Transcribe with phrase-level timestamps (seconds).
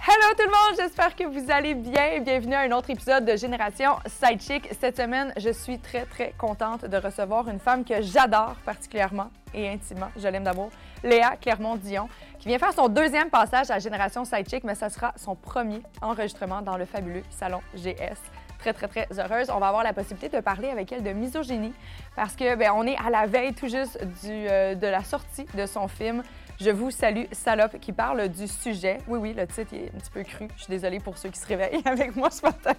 [0.00, 2.20] Hello tout le monde, j'espère que vous allez bien.
[2.20, 4.68] Bienvenue à un autre épisode de Génération Sidechick.
[4.80, 9.68] Cette semaine, je suis très très contente de recevoir une femme que j'adore particulièrement et
[9.68, 10.70] intimement, je l'aime d'amour,
[11.02, 12.08] Léa Clermont-Dion,
[12.38, 16.62] qui vient faire son deuxième passage à Génération Sidechick, mais ça sera son premier enregistrement
[16.62, 18.20] dans le fabuleux Salon GS
[18.58, 19.50] très, très, très heureuse.
[19.50, 21.72] On va avoir la possibilité de parler avec elle de misogynie
[22.16, 25.46] parce que ben, on est à la veille tout juste du, euh, de la sortie
[25.54, 26.22] de son film
[26.60, 28.98] je vous salue, Salope, qui parle du sujet.
[29.06, 30.48] Oui, oui, le titre est un petit peu cru.
[30.56, 32.72] Je suis désolée pour ceux qui se réveillent avec moi ce matin.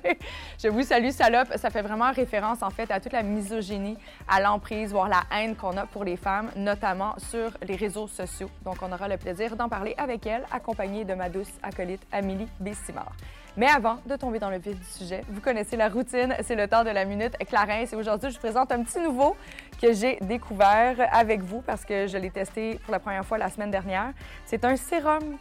[0.62, 1.48] Je vous salue, Salope.
[1.56, 3.98] Ça fait vraiment référence, en fait, à toute la misogynie,
[4.28, 8.50] à l'emprise, voire la haine qu'on a pour les femmes, notamment sur les réseaux sociaux.
[8.66, 12.48] Donc, on aura le plaisir d'en parler avec elle, accompagnée de ma douce acolyte Amélie
[12.60, 13.14] Bessimard.
[13.58, 16.68] Mais avant de tomber dans le vif du sujet, vous connaissez la routine, c'est le
[16.68, 17.94] temps de la minute Clarence.
[17.94, 19.36] Et aujourd'hui, je vous présente un petit nouveau
[19.82, 23.50] que j'ai découvert avec vous parce que je l'ai testé pour la première fois la
[23.50, 24.14] semaine dernière.
[24.46, 25.38] C'est un sérum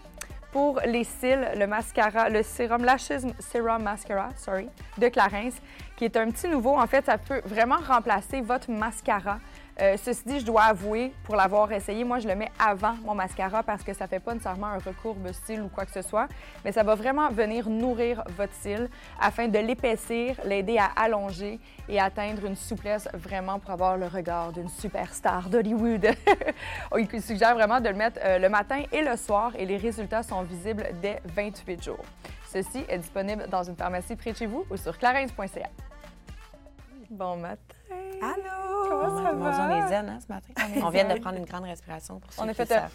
[0.53, 5.55] pour les cils, le mascara, le sérum Lashes Serum Mascara, sorry, de Clarence,
[5.97, 6.79] qui est un petit nouveau.
[6.79, 9.39] En fait, ça peut vraiment remplacer votre mascara
[9.81, 13.15] euh, ceci dit, je dois avouer, pour l'avoir essayé, moi, je le mets avant mon
[13.15, 16.29] mascara parce que ça fait pas nécessairement un recourbe cils ou quoi que ce soit,
[16.65, 18.89] mais ça va vraiment venir nourrir votre cil
[19.21, 24.53] afin de l'épaissir, l'aider à allonger et atteindre une souplesse vraiment pour avoir le regard
[24.53, 26.09] d'une superstar d'Hollywood.
[26.99, 30.23] Il suggère vraiment de le mettre euh, le matin et le soir et les résultats
[30.23, 32.05] sont visibles dès 28 jours.
[32.47, 35.69] Ceci est disponible dans une pharmacie près de chez vous ou sur clarence.ca.
[37.11, 37.75] Bon matin.
[38.21, 38.68] Allô!
[39.01, 39.65] Comment ça va?
[39.75, 40.53] on est zen hein, ce matin.
[40.85, 42.89] On, vient de prendre une grande respiration pour ceux On a qui fait un-.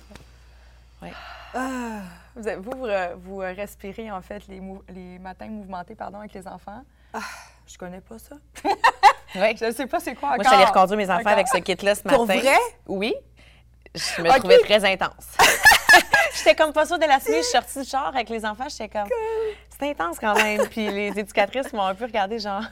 [1.02, 1.10] Oui.
[1.54, 2.02] Ah,
[2.36, 2.72] vous, avez- vous,
[3.18, 6.82] vous, euh, respirez en fait les, mou- les matins mouvementés pardon, avec les enfants.
[7.14, 7.20] Ah,
[7.68, 8.36] je connais pas ça.
[8.64, 8.72] Oui.
[9.60, 10.44] Je ne sais pas c'est quoi Moi, encore.
[10.44, 11.32] je suis allée reconduire mes enfants Encore.
[11.34, 12.16] avec ce kit-là ce matin.
[12.18, 12.56] Pour vrai?
[12.88, 13.16] Oui.
[13.96, 15.38] Je me trouvais très intense.
[16.36, 17.38] J'étais comme pas sûre de l'assumer.
[17.38, 18.68] Je suis sortie du char avec les enfants.
[18.70, 19.08] J'étais comme,
[19.80, 20.68] c'est intense quand même.
[20.68, 22.64] Puis les éducatrices m'ont un peu regardé genre,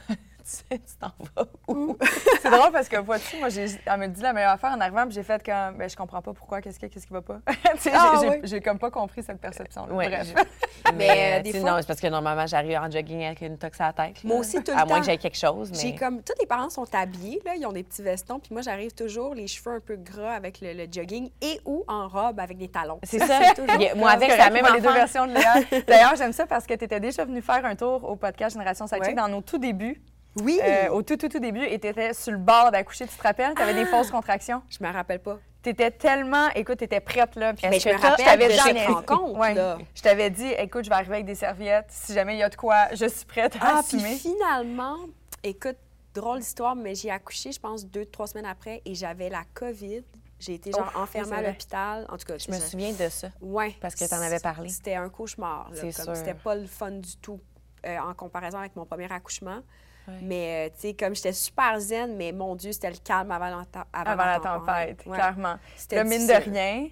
[0.42, 1.96] tu sais, tu t'en vas où?
[2.42, 5.04] C'est drôle parce que vois-tu, moi, j'ai, elle me dit la meilleure affaire en arrivant,
[5.04, 7.38] puis j'ai fait comme, ben, je comprends pas pourquoi, qu'est-ce qui, qu'est-ce qui va pas.
[7.74, 8.36] Tu sais, Ah, j'ai, oui.
[8.44, 9.94] j'ai comme pas compris cette perception-là.
[9.94, 10.34] Ouais, Bref.
[10.36, 13.40] je- Mais, euh, euh, des fois- non, c'est parce que normalement, j'arrive en jogging avec
[13.40, 14.22] une tox à la tête.
[14.22, 14.28] là.
[14.28, 15.00] Moi aussi, tout le À moins temps.
[15.00, 15.70] que j'aie quelque chose.
[15.70, 15.78] Mais...
[15.78, 18.62] J'ai comme tous les parents sont habillés là, ils ont des petits vestons, puis moi
[18.62, 22.40] j'arrive toujours les cheveux un peu gras avec le, le jogging et ou en robe
[22.40, 22.98] avec des talons.
[23.04, 23.38] C'est ça.
[23.54, 25.82] toujours Moi, avec, la même les deux versions de Léa.
[25.86, 28.86] D'ailleurs, j'aime ça parce que tu étais déjà venu faire un tour au podcast Génération
[28.86, 29.14] Sidechick Ouais.
[29.14, 30.00] dans nos tout débuts.
[30.40, 30.60] Oui.
[30.62, 33.22] Euh, au tout, tout, tout début, et tu étais sur le bord d'accoucher, tu te
[33.22, 33.54] rappelles?
[33.54, 34.62] Tu avais des fausses contractions?
[34.70, 35.38] Je me rappelle pas.
[35.62, 37.54] Tu étais tellement, écoute, tu étais prête là.
[37.54, 39.54] puis Mais je me rappelle t'avais de cette rencontre, Ouais.
[39.54, 39.78] là.
[39.94, 41.86] Je t'avais dit, écoute, je vais arriver avec des serviettes.
[41.88, 44.16] Si jamais il y a de quoi, je suis prête à Ah, puis assumer.
[44.16, 44.96] finalement,
[45.44, 45.76] écoute,
[46.14, 50.02] drôle d'histoire, mais j'ai accouché, je pense, deux, trois semaines après et j'avais la COVID.
[50.40, 52.06] J'ai été genre Ouf, oui, enfermée à l'hôpital.
[52.10, 53.28] En tout cas, Je me souviens de ça.
[53.40, 53.76] Ouais.
[53.80, 54.68] Parce que t'en avais parlé.
[54.68, 55.70] C'était un cauchemar.
[55.74, 57.38] C'était pas le fun du tout
[57.86, 59.60] euh, en comparaison avec mon premier accouchement.
[60.08, 60.14] Ouais.
[60.22, 63.46] Mais, euh, tu sais, comme j'étais super zen, mais mon Dieu, c'était le calme avant
[63.56, 65.16] la, tem- Avant la tempête, Ouais.
[65.16, 65.56] clairement.
[65.92, 66.88] Là, mine de rien,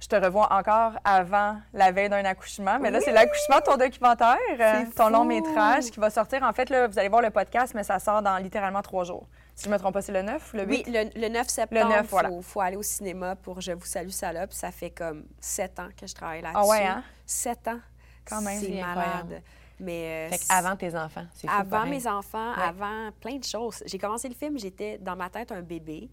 [0.00, 2.78] je te revois encore avant la veille d'un accouchement.
[2.80, 5.12] Mais là, c'est l'accouchement de ton documentaire, euh, ton fou.
[5.12, 6.42] long métrage qui va sortir.
[6.42, 9.28] En fait, là, vous allez voir le podcast, mais ça sort dans littéralement trois jours.
[9.54, 10.84] Si je ne me trompe pas, c'est le 9 ou le 8?
[10.86, 12.30] Oui, le, le 9 septembre, il 9, faut, voilà.
[12.42, 14.52] faut aller au cinéma pour Je vous salue, salope.
[14.52, 16.58] Ça fait comme sept ans que je travaille là-dessus.
[16.60, 17.04] Ah ouais, hein?
[17.26, 17.78] Sept ans?
[18.24, 18.88] Quand même, c'est malade.
[18.98, 19.42] incroyable.
[19.82, 21.26] Mais, euh, Fait avant tes enfants.
[21.34, 21.90] c'est Avant pareil.
[21.90, 22.62] mes enfants, Ouais.
[22.62, 23.82] avant plein de choses.
[23.86, 26.08] J'ai commencé le film, j'étais dans ma tête un bébé.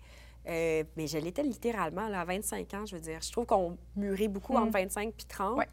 [0.47, 3.19] Euh, mais je l'étais littéralement là, à 25 ans, je veux dire.
[3.21, 5.57] Je trouve qu'on mûrit beaucoup entre 25 puis 30.
[5.57, 5.67] Ouais.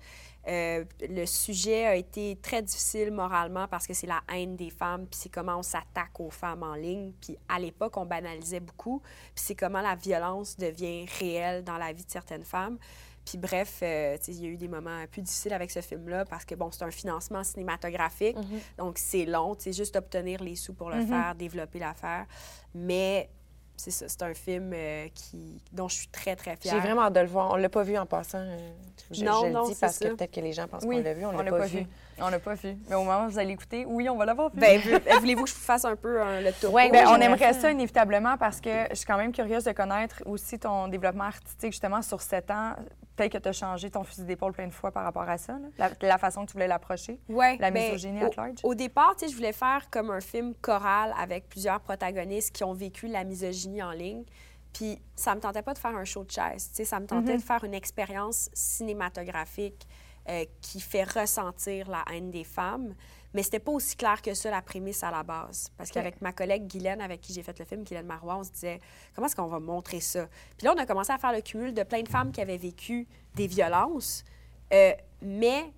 [0.48, 5.06] Euh, le sujet a été très difficile moralement parce que c'est la haine des femmes,
[5.06, 7.12] puis c'est comment on s'attaque aux femmes en ligne.
[7.20, 9.00] Puis à l'époque, on banalisait beaucoup,
[9.34, 12.78] puis c'est comment la violence devient réelle dans la vie de certaines femmes.
[13.26, 16.44] Puis bref, euh, il y a eu des moments plus difficiles avec ce film-là parce
[16.44, 18.37] que, bon, c'est un financement cinématographique,
[18.78, 22.26] donc c'est long, sais, juste obtenir les sous pour le faire, développer l'affaire.
[22.75, 23.28] Mais
[23.76, 26.75] c'est ça, c'est un film euh, qui, dont je suis très, très fière.
[26.75, 27.50] J'ai vraiment hâte de le voir.
[27.50, 28.38] On l'a pas vu en passant.
[28.38, 28.70] euh,
[29.11, 30.96] Je, Non, je non, le dis c'est parce que peut-être que les gens pensent Oui,
[30.96, 31.26] qu'on l'a vu.
[31.26, 31.84] On, l'a pas, vu.
[32.20, 32.76] On l'a pas vu.
[32.88, 34.58] Mais au moment où vous allez écouter, oui, on va l'avoir vu.
[34.60, 36.72] Ben, euh, voulez-vous que je vous fasse un peu un- le tour?
[36.72, 37.70] Ouais, Ben, Oui, on aimerait ça.
[37.70, 42.00] inévitablement parce que je suis quand même curieuse de connaître aussi ton développement artistique justement
[42.02, 42.74] sur sept ans.
[43.16, 45.54] Peut-être que tu as changé ton fusil d'épaule plein de fois par rapport à ça,
[45.54, 45.68] là.
[45.78, 47.18] la, la façon que tu voulais l'approcher.
[47.28, 48.58] Ouais, La ben, misogynie au, at large?
[48.62, 52.64] Au départ, tu sais, je voulais faire comme un film choral avec plusieurs protagonistes qui
[52.64, 54.24] ont vécu la misogynie en ligne.
[54.72, 56.68] Puis ça me tentait pas de faire un show de chaise.
[56.70, 59.86] Tu sais, ça me tentait de faire une expérience cinématographique
[60.28, 62.94] euh, qui fait ressentir la haine des femmes.
[63.34, 65.70] Mais c'était pas aussi clair que ça, la prémisse à la base.
[65.76, 68.50] Parce qu'avec ma collègue Guylaine, avec qui j'ai fait le film, Guylaine Marois, on se
[68.50, 68.81] disait
[69.14, 70.26] comment est-ce qu'on va montrer ça?
[70.56, 72.56] Puis là, on a commencé à faire le cumul de plein de femmes qui avaient
[72.56, 74.25] vécu des violences.
[74.73, 75.73] Euh, mais,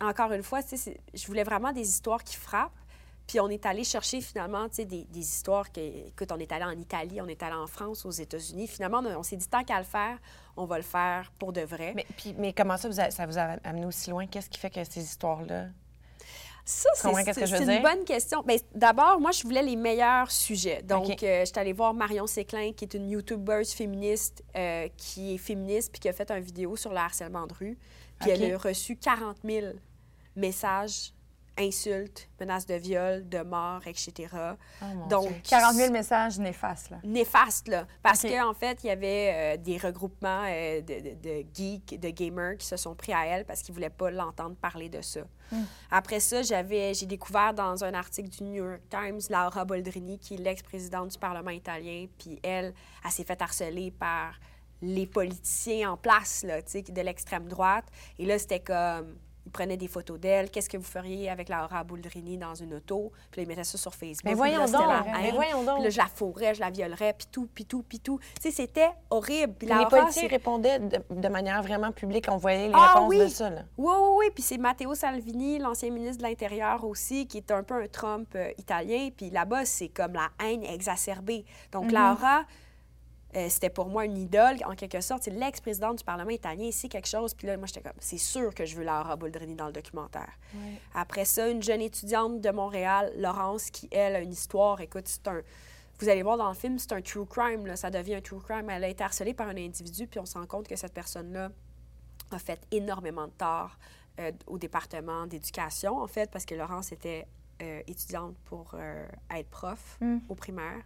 [0.00, 2.72] encore une fois, je voulais vraiment des histoires qui frappent.
[3.26, 6.78] Puis on est allé chercher finalement des, des histoires que, écoute, on est allé en
[6.78, 8.66] Italie, on est allé en France, aux États-Unis.
[8.68, 10.18] Finalement, on, s'est dit tant qu'à le faire,
[10.56, 11.92] on va le faire pour de vrai.
[11.96, 14.26] Mais, puis, mais comment ça, vous a- ça vous a amené aussi loin?
[14.26, 15.66] Qu'est-ce qui fait que ces histoires-là...
[16.66, 17.76] Ça, c'est dire?
[17.76, 18.42] une bonne question.
[18.42, 20.82] Bien, D'abord, moi, je voulais les meilleurs sujets.
[20.82, 21.22] Donc, OK.
[21.22, 25.38] euh, je suis allée voir Marion Séclin, qui est une YouTubeuse féministe, euh, qui est
[25.38, 27.78] féministe, puis qui a fait une vidéo sur le harcèlement de rue.
[28.20, 29.74] Puis elle a reçu 40 000
[30.36, 31.12] messages,
[31.58, 34.12] insultes, menaces de viol, de mort, etc.
[34.82, 35.40] Oh, mon Donc, Dieu.
[35.50, 36.98] 40 000 messages néfastes, là.
[37.04, 37.86] néfaste, là.
[38.02, 38.30] Parce OK.
[38.32, 42.56] qu'en fait, il y avait euh, des regroupements euh, de, de- de geeks, de gamers
[42.58, 45.20] qui se sont pris à elle parce qu'ils ne voulaient pas l'entendre parler de ça.
[45.90, 50.34] Après ça, j'avais, j'ai découvert dans un article du New York Times Laura Boldrini, qui
[50.34, 52.74] est l'ex-présidente du Parlement italien, puis elle,
[53.04, 54.34] elle s'est fait harceler par
[54.82, 57.84] les politiciens en place, là, de l'extrême droite.
[58.18, 59.16] Et là, c'était comme...
[59.54, 60.50] Ils prenaient des photos d'elle.
[60.50, 63.12] Qu'est-ce que vous feriez avec Laura Boldrini dans une auto?
[63.30, 64.24] Puis là, ils mettaient ça sur Facebook.
[64.24, 65.34] Mais voyons donc, la mais haine.
[65.36, 65.76] voyons donc.
[65.76, 68.18] Puis là, je la fourrais, je la violerais, puis tout, puis tout, puis tout.
[68.42, 69.54] Tu sais, c'était horrible.
[69.56, 69.74] Puis les
[70.10, 72.26] c'est- répondaient de, de manière vraiment publique.
[72.28, 73.18] On voyait les Ah réponses oui!
[73.20, 73.48] de ça.
[73.50, 73.62] Là.
[73.78, 74.26] Oui, oui, oui.
[74.34, 78.28] Puis c'est Matteo Salvini, l'ancien ministre de l'Intérieur aussi, qui est un peu un Trump
[78.34, 79.10] euh, italien.
[79.16, 81.44] Puis là-bas, c'est comme la haine exacerbée.
[81.70, 82.42] Donc, Laura,
[83.36, 85.24] euh, c'était pour moi une idole, en quelque sorte.
[85.24, 87.34] C'est l'ex-présidente du Parlement italien, c'est quelque chose.
[87.34, 90.32] Puis là, moi, j'étais comme, c'est sûr que je veux Laura Boldrini dans le documentaire.
[90.94, 94.80] Après ça, une jeune étudiante de Montréal, Laurence, qui, elle, a une histoire.
[94.80, 95.42] Écoute, c'est un.
[96.00, 97.76] Vous allez voir dans le film, c'est un true crime, là.
[97.76, 98.68] ça devient un true crime.
[98.68, 101.50] Elle a été harcelée par un individu, puis on se rend compte que cette personne-là
[102.32, 103.78] a fait énormément de tort
[104.18, 107.26] euh, au département d'éducation, en fait, parce que Laurence était
[107.62, 108.74] euh, étudiante pour
[109.30, 109.98] être prof
[110.28, 110.82] au primaire.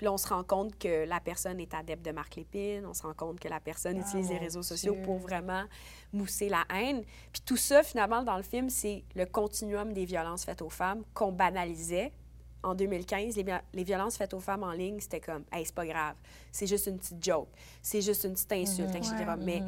[0.00, 2.94] Puis là, on se rend compte que la personne est adepte de Marc Lépine, on
[2.94, 5.64] se rend compte que la personne utilise les réseaux sociaux pour vraiment
[6.14, 7.02] mousser la haine.
[7.34, 11.02] Puis tout ça, finalement, dans le film, c'est le continuum des violences faites aux femmes
[11.12, 12.12] qu'on banalisait.
[12.62, 15.74] En 2015, les, vi- les violences faites aux femmes en ligne, c'était comme, hey, c'est
[15.74, 16.14] pas grave,
[16.50, 17.48] c'est juste une petite joke,
[17.82, 19.14] c'est juste une petite insulte, etc.
[19.36, 19.44] Ouais.
[19.44, 19.62] Mais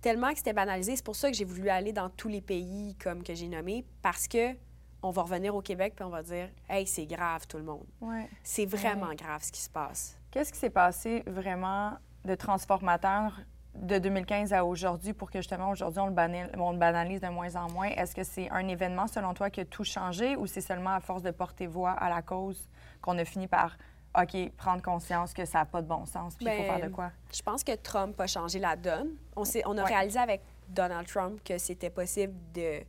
[0.00, 2.96] tellement que c'était banalisé, c'est pour ça que j'ai voulu aller dans tous les pays
[3.00, 4.54] comme que j'ai nommé, parce que
[5.02, 7.86] on va revenir au Québec puis on va dire, hey, c'est grave tout le monde.
[8.00, 8.28] Ouais.
[8.42, 10.16] C'est vraiment grave ce qui se passe.
[10.30, 11.92] Qu'est-ce qui s'est passé vraiment
[12.24, 13.32] de transformateur
[13.74, 17.28] de 2015 à aujourd'hui pour que justement aujourd'hui on le, banal- on le banalise de
[17.28, 17.88] moins en moins?
[17.88, 21.00] Est-ce que c'est un événement selon toi qui a tout changé ou c'est seulement à
[21.00, 22.68] force de porter voix à la cause
[23.00, 23.76] qu'on a fini par,
[24.20, 26.88] OK, prendre conscience que ça n'a pas de bon sens puis il faut Ben, faire
[26.88, 27.12] de quoi?
[27.32, 29.10] Je pense que Trump a changé la donne.
[29.36, 29.88] On, on a Ouais.
[29.88, 32.80] réalisé avec Donald Trump que c'était possible de,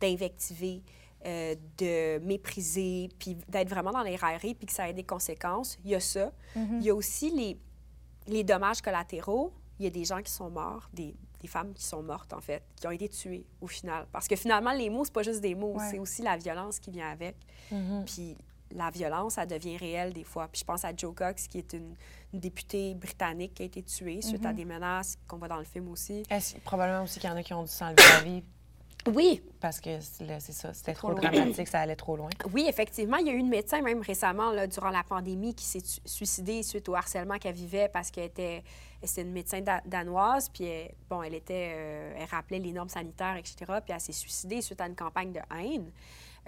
[0.00, 0.82] d'invectiver,
[1.24, 5.78] euh, de mépriser, puis d'être vraiment dans les railleries, puis que ça ait des conséquences.
[5.84, 6.32] Il y a ça.
[6.54, 7.58] Il y a aussi les,
[8.26, 9.52] les dommages collatéraux.
[9.78, 12.40] Il y a des gens qui sont morts, des, des femmes qui sont mortes, en
[12.40, 14.06] fait, qui ont été tuées au final.
[14.12, 15.88] Parce que finalement, les mots, c'est pas juste des mots, Ouais.
[15.90, 17.36] c'est aussi la violence qui vient avec.
[18.06, 18.36] Puis
[18.74, 20.48] la violence, ça devient réelle des fois.
[20.48, 21.94] Puis je pense à Joe Cox, qui est une,
[22.32, 25.64] une députée britannique qui a été tuée suite à des menaces qu'on voit dans le
[25.64, 26.22] film aussi.
[26.64, 28.42] Probablement aussi qu'il y en a qui ont dû s'enlever la vie
[29.14, 32.28] Oui, parce que c'est là, c'est ça, c'était Trop dramatique, ça allait trop loin.
[32.52, 33.18] oui, effectivement.
[33.18, 36.64] Il y a eu une médecin, même récemment, là, durant la pandémie, qui s'est suicidée
[36.64, 38.62] suite au harcèlement qu'elle vivait parce qu'elle était.
[39.18, 41.70] Une médecin da- danoise, puis elle, bon, elle était.
[41.76, 43.54] euh, elle rappelait les normes sanitaires, etc.
[43.84, 45.92] Puis elle s'est suicidée suite à une campagne de haine.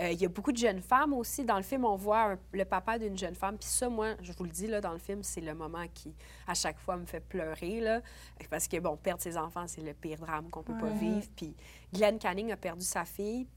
[0.00, 1.44] Euh, il y a beaucoup de jeunes femmes aussi.
[1.44, 3.58] Dans le film, on voit un- le papa d'une jeune femme.
[3.58, 6.14] Puis ça, moi, je vous le dis, là, dans le film, c'est le moment qui,
[6.46, 7.80] à chaque fois, me fait pleurer.
[7.80, 8.00] Là,
[8.48, 11.26] parce que, bon, perdre ses enfants, c'est le pire drame qu'on peut pas vivre.
[11.34, 11.54] Puis
[11.92, 13.48] Glenn Canning a perdu sa fille.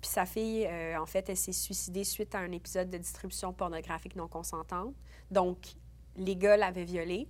[0.00, 3.52] Puis sa fille, euh, en fait, elle s'est suicidée suite à un épisode de distribution
[3.52, 4.94] pornographique non consentante.
[5.30, 5.58] Donc,
[6.16, 7.28] les gars l'avaient violée,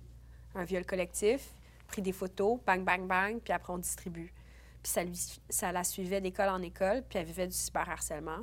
[0.55, 1.53] un viol collectif,
[1.87, 4.33] pris des photos, bang, bang, bang, puis après, on distribue.
[4.81, 8.39] Puis ça, lui, ça la suivait d'école en école, puis elle vivait du cyberharcèlement.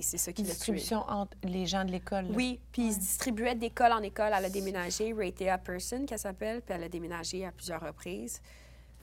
[0.00, 0.48] Et c'est ça qui l'a.
[0.48, 2.26] Distribution entre les gens de l'école.
[2.34, 4.32] Oui, puis il se distribuait d'école en école.
[4.34, 8.40] Elle a déménagé, Raythea Person, qu'elle s'appelle, puis elle a déménagé à plusieurs reprises.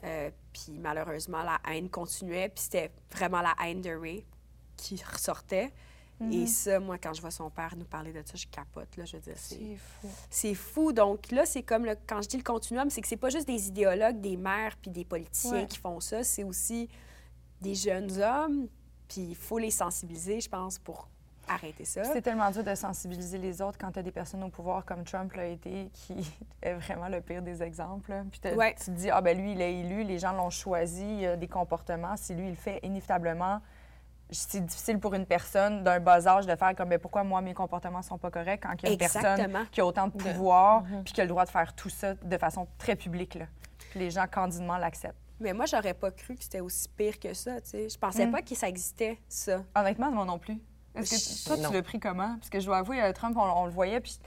[0.03, 4.25] Euh, puis malheureusement, la haine continuait, puis c'était vraiment la haine de Ray
[4.75, 5.71] qui ressortait.
[6.31, 9.05] Et ça, moi, quand je vois son père nous parler de ça, je capote, là,
[9.05, 9.75] je veux dire, c'est...
[9.75, 10.07] Fou.
[10.31, 10.91] C'est fou.
[10.91, 13.45] Donc là, c'est comme le, quand je dis le continuum, c'est que c'est pas juste
[13.45, 15.67] des idéologues, des mères puis des politiciens Ouais.
[15.67, 16.89] qui font ça, c'est aussi
[17.61, 18.67] des jeunes hommes.
[19.07, 21.07] Puis il faut les sensibiliser, je pense, pour
[21.49, 22.03] arrêter ça.
[22.03, 25.03] C'est tellement dur de sensibiliser les autres quand tu as des personnes au pouvoir comme
[25.05, 26.29] Trump l'a été, qui
[26.61, 28.13] est vraiment le pire des exemples.
[28.31, 28.75] Puis Ouais.
[28.77, 31.35] tu te dis, ah ben lui, il est élu, les gens l'ont choisi, il a
[31.37, 32.17] des comportements.
[32.17, 33.61] Si lui, il le fait inévitablement,
[34.29, 37.53] c'est difficile pour une personne d'un bas âge de faire comme, ben pourquoi moi, mes
[37.53, 39.35] comportements sont pas corrects quand il y a une Exactement.
[39.37, 42.13] personne qui a autant de pouvoir puis qui a le droit de faire tout ça
[42.13, 43.35] de façon très publique.
[43.35, 43.45] Là.
[43.89, 45.15] Puis les gens candidement l'acceptent.
[45.39, 47.89] Mais moi, j'aurais pas cru que c'était aussi pire que ça, tu sais.
[47.89, 48.31] Je pensais Mm.
[48.31, 49.63] pas que ça existait, ça.
[49.75, 50.57] Honnêtement, moi non plus.
[50.95, 51.69] Est-ce que toi, Non.
[51.69, 52.35] tu l'as pris comment?
[52.37, 54.17] Parce que je dois avouer, euh, Trump, on, on le voyait puis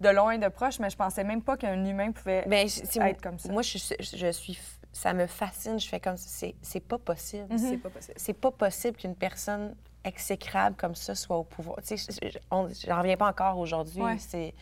[0.00, 3.38] de loin, de proche, mais je pensais même pas qu'un humain pouvait Ben, être comme
[3.38, 3.50] ça.
[3.52, 4.58] Moi, je, suis- je suis.
[4.92, 5.78] Ça me fascine.
[5.78, 6.26] Je fais comme ça.
[6.28, 7.46] C'est- C'est pas possible.
[7.52, 7.58] Mhm.
[7.58, 8.14] C'est pas possible.
[8.16, 9.74] C'est pas possible qu'une personne
[10.04, 11.78] exécrable comme ça soit au pouvoir.
[11.86, 12.12] Tu sais,
[12.50, 14.00] j'en reviens pas encore aujourd'hui.
[14.02, 14.16] Ouais.
[14.18, 14.54] C'est.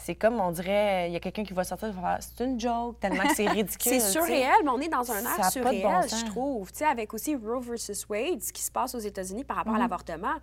[0.00, 2.44] C'est comme, on dirait, il y a quelqu'un qui va sortir et va faire c'est
[2.44, 3.92] une joke, tellement que c'est ridicule.
[3.92, 6.70] C'est surréel, mais on est dans un air surréel, bon je trouve.
[6.72, 9.62] Tu sais, avec aussi Roe versus Wade, ce qui se passe aux États-Unis par Mhm.
[9.64, 10.34] rapport à l'avortement.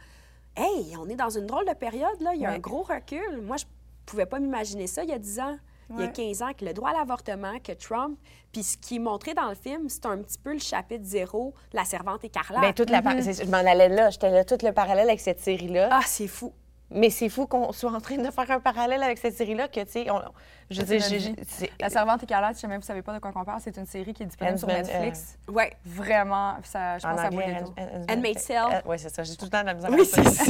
[0.58, 2.34] Hey, on est dans une drôle de période, là.
[2.36, 2.56] Il y a Ouais.
[2.56, 3.42] un gros recul.
[3.42, 3.66] Moi, je
[4.06, 5.58] pouvais pas m'imaginer ça il y a 10 ans.
[5.92, 6.12] Il y a Ouais.
[6.12, 8.18] 15 ans, que le droit à l'avortement, que Trump,
[8.52, 11.54] puis ce qui est montré dans le film, c'est un petit peu le chapitre zéro,
[11.74, 12.62] la servante écarlate.
[12.62, 14.10] Ben, toute la par- c'est- Je m'en allais là.
[14.10, 15.90] J'étais là, tout le parallèle avec cette série-là.
[15.92, 16.54] Ah, c'est fou.
[16.92, 19.80] Mais c'est fou qu'on soit en train de faire un parallèle avec cette série-là que,
[19.84, 20.22] tu sais, on-
[20.70, 21.34] je veux dire,
[21.80, 23.88] La Servante écarlate, je sais même vous savez pas de quoi on parle, c'est une
[23.88, 25.38] série qui est disponible sur Netflix.
[25.48, 25.74] Ouais.
[25.84, 27.74] Vraiment, ça, je en pense à anglais, doigts.
[27.78, 28.84] Hand- Handmaid's Tale.
[28.86, 29.24] Oui, c'est ça.
[29.24, 30.44] J'ai tout le temps de la misère Oui, c'est ça.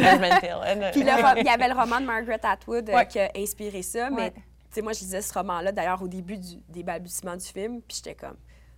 [0.92, 3.08] Puis il y avait le roman de Margaret Atwood euh, Ouais.
[3.08, 6.38] qui a inspiré ça, mais tu sais, moi, je lisais ce roman-là, d'ailleurs, au début
[6.38, 8.36] du- des balbutiements du film, puis j'étais comme,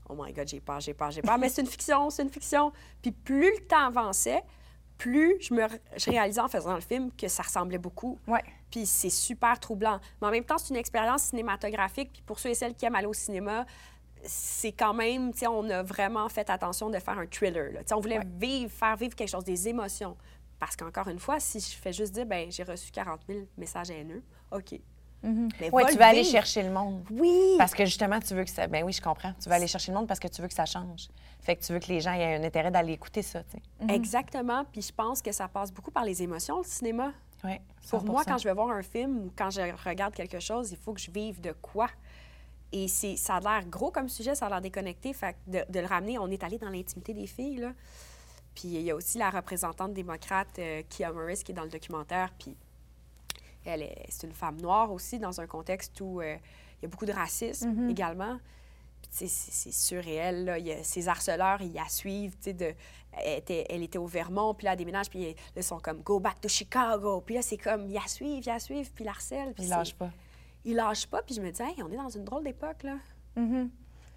[0.10, 2.30] oh my God, j'ai peur, j'ai peur, j'ai peur, mais c'est une fiction, c'est une
[2.30, 2.72] fiction.
[3.02, 4.44] Puis plus le temps avançait,
[4.98, 8.18] plus je me je réalisais en faisant le film que ça ressemblait beaucoup.
[8.28, 8.44] Ouais.
[8.72, 10.00] Puis c'est super troublant.
[10.22, 12.96] Mais en même temps, c'est une expérience cinématographique, puis pour ceux et celles qui aiment
[12.96, 13.66] aller au cinéma,
[14.24, 17.72] c'est quand même, tu sais, on a vraiment fait attention de faire un thriller.
[17.72, 17.80] là.
[17.82, 18.26] Tu sais, on voulait Ouais.
[18.40, 20.18] vivre, faire vivre quelque chose, des émotions.
[20.60, 23.92] Parce qu'encore une fois, si je fais juste dire, ben j'ai reçu 40 000 messages
[23.92, 24.80] haineux, OK.
[25.24, 27.04] Mais va tu vas aller chercher le monde.
[27.12, 27.56] Oui!
[27.58, 28.68] Parce que justement, tu veux que ça.
[28.68, 29.34] Ben oui, je comprends.
[29.42, 31.08] Tu vas aller chercher le monde parce que tu veux que ça change.
[31.42, 33.62] Fait que tu veux que les gens aient un intérêt d'aller écouter ça, tu sais.
[33.82, 33.90] Mhm.
[33.90, 34.66] Exactement.
[34.72, 37.14] Puis je pense que ça passe beaucoup par les émotions, le cinéma.
[37.44, 37.60] Oui.
[37.90, 40.78] Pour moi, quand je vais voir un film ou quand je regarde quelque chose, il
[40.78, 41.88] faut que je vive de quoi?
[42.72, 45.14] Et c'est, ça a l'air gros comme sujet, ça a l'air déconnecté.
[45.14, 47.74] Fait que de, de le ramener, on est allé dans l'intimité des filles, là.
[48.56, 51.70] Puis il y a aussi la représentante démocrate, euh, Kia Morris, qui est dans le
[51.70, 52.34] documentaire.
[52.40, 52.58] Puis
[53.68, 56.36] elle est, c'est une femme noire aussi, dans un contexte où euh,
[56.80, 58.38] il y a beaucoup de racisme également.
[59.02, 60.58] Tu sais, c'est, c'est surréel, là.
[60.58, 62.74] Il y a, ces harceleurs, ils la suivent, de...
[63.20, 66.20] Elle était, elle était au Vermont, puis là, elle déménage, puis ils sont comme «Go
[66.20, 67.22] back to Chicago».
[67.26, 69.54] Puis là, c'est comme, ils la suivent, ils la suivent, puis ils la harcèlent.
[69.54, 70.10] puis Ils lâchent pas.
[70.66, 72.98] Ils lâchent pas, puis je me dis «Hey, on est dans une drôle d'époque, là».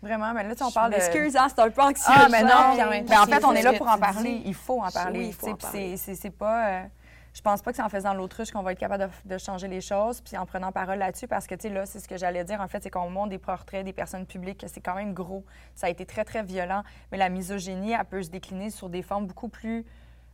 [0.03, 0.97] Vraiment, mais là, tu sais, on Je parle de...
[0.97, 2.05] m'excuse, hein, c'est un peu anxieux.
[2.09, 4.43] Ah, mais non, en mais en fait, on est là pour en parler.
[4.45, 5.19] Il faut en parler.
[5.19, 5.97] Oui, il faut en parler.
[5.97, 6.69] c'est pas...
[6.69, 6.85] euh,
[7.33, 9.69] je pense pas que c'est en faisant l'autruche qu'on va être capable de, de changer
[9.69, 12.17] les choses, puis en prenant parole là-dessus, parce que, tu sais, là, c'est ce que
[12.17, 14.95] j'allais dire, en fait, c'est qu'on montre des portraits des personnes publiques, que c'est quand
[14.95, 15.45] même gros.
[15.75, 16.83] Ça a été très, très violent.
[17.13, 19.87] Mais la misogynie, elle peut se décliner sur des formes beaucoup plus,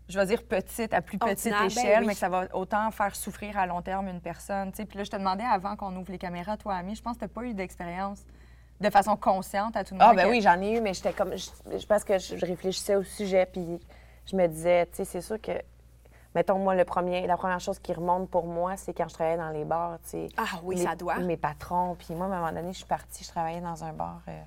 [0.09, 2.07] je vais dire, petites, à plus petite ben échelle, oui.
[2.07, 4.85] mais que ça va autant faire souffrir à long terme une personne, tu sais.
[4.87, 7.21] Puis là, je te demandais avant qu'on ouvre les caméras, toi, Ami, je pense que
[7.21, 8.25] t'as pas eu d'expérience
[8.81, 10.09] de façon consciente à tout le monde.
[10.11, 11.37] Ah, ben oui, j'en ai eu, mais j'étais comme.
[11.37, 13.81] Je, je pense que je, je réfléchissais au sujet, puis
[14.31, 15.53] je me disais, tu sais, c'est sûr que.
[16.37, 19.39] Mettons, moi, le premier, la première chose qui remonte pour moi, c'est quand je travaillais
[19.39, 20.29] dans les bars, tu sais.
[20.37, 21.19] Ah oui, les- ça doit.
[21.19, 21.97] Mes patrons.
[21.99, 24.21] Puis moi, à un moment donné, je suis partie, je travaillais dans un bar.
[24.29, 24.43] euh,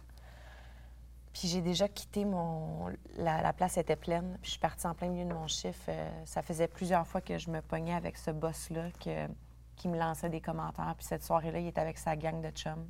[1.33, 2.87] puis j'ai déjà quitté mon.
[3.17, 4.33] La, la place était pleine.
[4.41, 5.85] Puis je suis partie en plein milieu de mon chiffre.
[5.89, 8.89] euh, ça faisait plusieurs fois que je me pognais avec ce boss-là
[9.75, 10.93] qui me lançait des commentaires.
[10.97, 12.87] Puis cette soirée-là, il était avec sa gang de chums.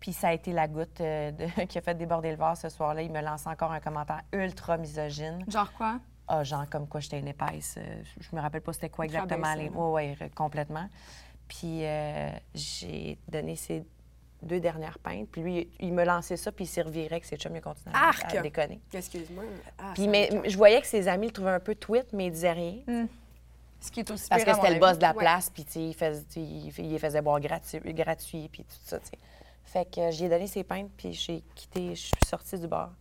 [0.00, 2.68] Puis ça a été la goutte euh, de- qui a fait déborder le vase ce
[2.68, 3.02] soir-là.
[3.02, 5.44] Il me lance encore un commentaire ultra misogyne.
[5.48, 5.98] Genre quoi?
[6.28, 7.76] Ah, genre comme quoi j'étais une épaisse.
[7.78, 9.54] Euh, Je me rappelle pas c'était quoi exactement.
[9.54, 9.68] Les...
[9.68, 10.88] Oui, oui, complètement.
[11.48, 13.84] Puis euh, j'ai donné ces
[14.42, 15.28] deux dernières pintes.
[15.30, 17.94] Puis lui, il me lançait ça, puis il s'y revirait que ses chums, il continuait
[17.96, 18.34] à, Arc!
[18.34, 18.80] à déconner.
[18.92, 19.44] Excuse-moi.
[19.78, 22.32] Ah, Puis mais, je voyais que ses amis le trouvaient un peu tweet, mais il
[22.32, 23.06] disait rien.
[23.80, 25.18] Ce qui est aussi Parce que c'était le boss de la Ouais.
[25.18, 25.94] place, puis il,
[26.36, 28.98] il il les faisait boire gratuit, gratuit puis tout ça.
[29.64, 32.92] Fait que euh, j'ai donné ses pintes, puis j'ai quitté, je suis sortie du bar.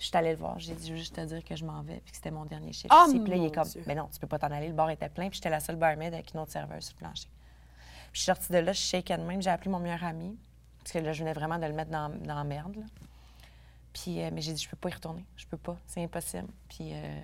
[0.00, 2.10] Je suis allée le voir, j'ai dit juste te dire que je m'en vais, puis
[2.10, 2.92] que c'était mon dernier chiffre.
[2.92, 3.20] Oh, ici.
[3.20, 3.84] Puis là, il est comme, Dieu.
[3.86, 5.76] mais non, tu peux pas t'en aller, le bar était plein, puis j'étais la seule
[5.76, 7.28] barmaid avec une autre serveuse sur le plancher.
[8.10, 10.02] Puis je suis sortie de là, je suis shake de même, j'ai appelé mon meilleur
[10.02, 10.36] ami,
[10.78, 12.82] parce que là, je venais vraiment de le mettre dans, dans la merde, là.
[13.92, 16.48] Puis, euh, mais j'ai dit, je peux pas y retourner, je peux pas, c'est impossible.
[16.68, 17.20] Puis, euh,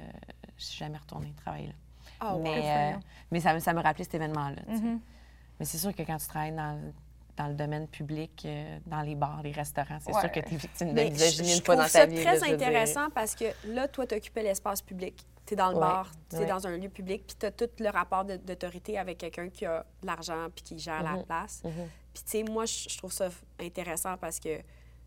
[0.59, 2.33] je suis jamais retournée travailler là.
[2.33, 2.43] Wow.
[2.43, 2.99] mais, euh,
[3.31, 4.63] mais ça, me- ça me rappelait cet événement-là.
[4.69, 5.01] Mhm.
[5.59, 6.79] Mais c'est sûr que quand tu travailles dans
[7.37, 9.99] dans le domaine public, euh, dans les bars, les restaurants.
[10.01, 10.21] C'est Ouais.
[10.21, 12.23] sûr que tu es victime de misogynie une fois trouve dans ça ta vie.
[12.23, 12.67] très je veux dire.
[12.69, 15.25] intéressant parce que là, toi, tu occupais l'espace public.
[15.45, 16.47] Tu es dans le Ouais, bar, tu es ouais.
[16.47, 19.85] dans un lieu public, puis tu as tout le rapport d'autorité avec quelqu'un qui a
[20.03, 21.25] de l'argent puis qui gère la Mhm.
[21.25, 21.63] place.
[21.65, 21.73] Mhm.
[22.15, 23.29] Puis, tu sais, moi, je trouve ça
[23.61, 24.61] intéressant parce que,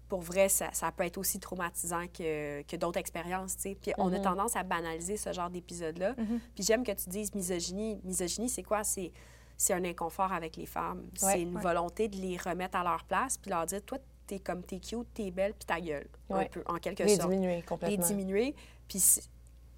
[0.08, 3.76] pour vrai, ça, ça peut être aussi traumatisant que, que d'autres expériences, tu sais.
[3.82, 4.24] Puis, on a Mhm.
[4.24, 6.16] tendance à banaliser ce genre d'épisode-là.
[6.56, 8.00] Puis, j'aime que tu dises misogynie.
[8.04, 8.84] Misogynie, c'est quoi?
[8.84, 9.12] C'est
[9.60, 11.02] c'est un inconfort avec les femmes.
[11.22, 11.62] Ouais, c'est une ouais.
[11.62, 15.08] volonté de les remettre à leur place puis leur dire, toi, t'es comme, t'es cute,
[15.14, 18.06] t'es belle, puis ta gueule, un peu, en quelque Les sorte diminuer les complètement.
[18.08, 18.56] diminuer.
[18.88, 19.04] Puis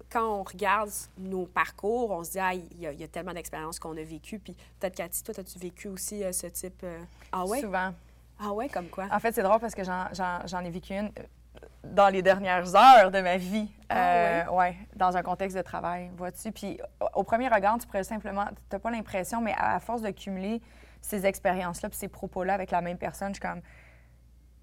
[0.08, 3.08] quand on regarde nos parcours, on se dit, ah, il y, a- il y a
[3.08, 4.38] tellement d'expériences qu'on a vécues.
[4.38, 6.82] Puis peut-être, Cathy, toi, as-tu vécu aussi euh, ce type.
[6.84, 7.60] euh, Ah ouais?
[7.60, 7.92] Souvent.
[8.38, 9.08] Ah ouais, comme quoi?
[9.10, 11.10] En fait, c'est drôle parce que j'en- ai vécu une
[11.84, 13.70] dans les dernières heures de ma vie.
[13.88, 16.52] Ah Euh, ouais, dans un contexte de travail, vois-tu?
[16.52, 16.80] Puis
[17.14, 20.10] au- premier regard, tu pourrais simplement, tu n'as pas l'impression, mais à, à force de
[20.10, 20.62] cumuler
[21.00, 23.60] ces expériences-là puis ces propos-là avec la même personne, je suis comme,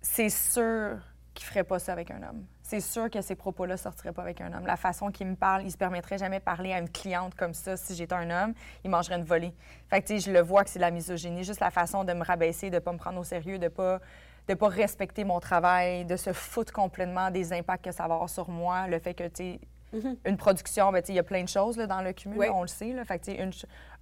[0.02, 0.98] c'est sûr
[1.34, 2.46] qu'il ferait pas ça avec un homme.
[2.64, 4.66] C'est sûr que ces propos-là sortiraient pas avec un homme.
[4.66, 7.54] La façon qu'il me parle, il se permettrait jamais de parler à une cliente comme
[7.54, 8.54] ça si j'étais un homme.
[8.84, 9.54] Il mangerait une volée.
[9.90, 11.44] Fait que, tu sais, je le vois que c'est de la misogynie.
[11.44, 14.00] Juste la façon de me rabaisser, de pas me prendre au sérieux, de pas
[14.50, 18.30] de pas respecter mon travail, de se foutre complètement des impacts que ça va avoir
[18.30, 19.60] sur moi, le fait que, tu sais,
[19.92, 20.18] Mhm.
[20.26, 22.46] une production, ben, il y a plein de choses là, dans le cumul, Oui.
[22.48, 22.94] là, on le sait.
[22.94, 23.04] Là.
[23.06, 23.52] Fait que, une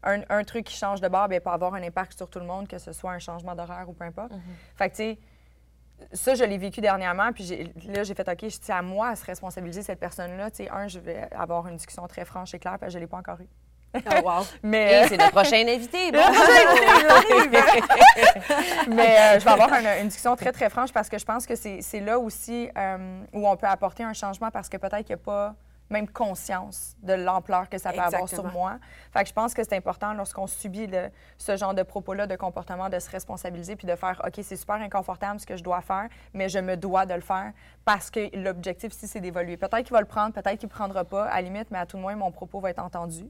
[0.04, 2.46] un, un truc qui change de bord ben, peut avoir un impact sur tout le
[2.46, 4.34] monde, que ce soit un changement d'horaire ou peu importe.
[4.75, 5.20] Fait que, tu sais,
[6.13, 9.25] ça, je l'ai vécu dernièrement, puis là, j'ai fait, OK, c'est à moi à se
[9.25, 10.50] responsabiliser cette personne-là.
[10.72, 13.18] Un, je vais avoir une discussion très franche et claire, puis je ne l'ai pas
[13.18, 13.48] encore eue.
[13.96, 14.44] Oh, wow.
[14.63, 16.12] Mais, Et c'est le prochain invité.
[16.12, 16.20] Bon.
[18.96, 21.46] Mais euh, je vais avoir une, une discussion très, très franche parce que je pense
[21.46, 25.15] que c'est là aussi euh, où on peut apporter un changement parce que peut-être qu'il
[25.15, 25.56] n'y a pas
[25.89, 28.74] même conscience de l'ampleur que ça peut avoir sur moi.
[29.13, 32.36] Fait que je pense que c'est important lorsqu'on subit le- ce genre de propos-là, de
[32.36, 35.79] comportement, de se responsabiliser puis de faire OK, c'est super inconfortable ce que je dois
[35.79, 37.53] faire, mais je me dois de le faire
[37.86, 39.56] parce que l'objectif ici, c'est d'évoluer.
[39.56, 41.86] Peut-être qu'il va le prendre, peut-être qu'il ne prendra pas, à la limite, mais à
[41.86, 43.24] tout le moins, mon propos va être entendu.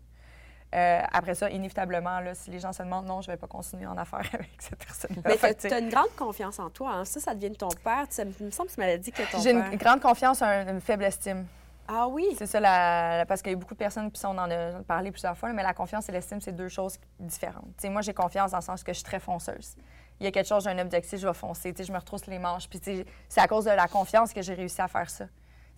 [0.76, 3.48] Euh, après ça, inévitablement, là, si les gens se demandent, non, je ne vais pas
[3.48, 5.22] continuer en affaire avec cette personne-là.
[5.26, 6.92] Mais tu as une grande confiance en toi.
[6.94, 7.06] hein.
[7.06, 8.06] Ça, ça devient de ton père.
[8.10, 9.72] Ça me il me semble que tu m'avais dit que ton J'ai père...
[9.72, 11.46] une grande confiance, un- une faible estime.
[11.88, 12.28] Ah oui?
[12.38, 14.52] C'est ça, la, la- parce qu'il y a beaucoup de personnes, puis ça, on en
[14.52, 17.64] a parlé plusieurs fois, là, mais la confiance et l'estime, c'est deux choses différentes.
[17.86, 19.78] Moi, j'ai confiance dans le sens que je suis très fonceuse.
[20.20, 21.74] Il y a quelque chose, j'ai un objectif, je vais foncer.
[21.80, 22.68] Je me retrousse les manches.
[22.68, 22.82] Puis
[23.30, 25.26] c'est à cause de la confiance que j'ai réussi à faire ça.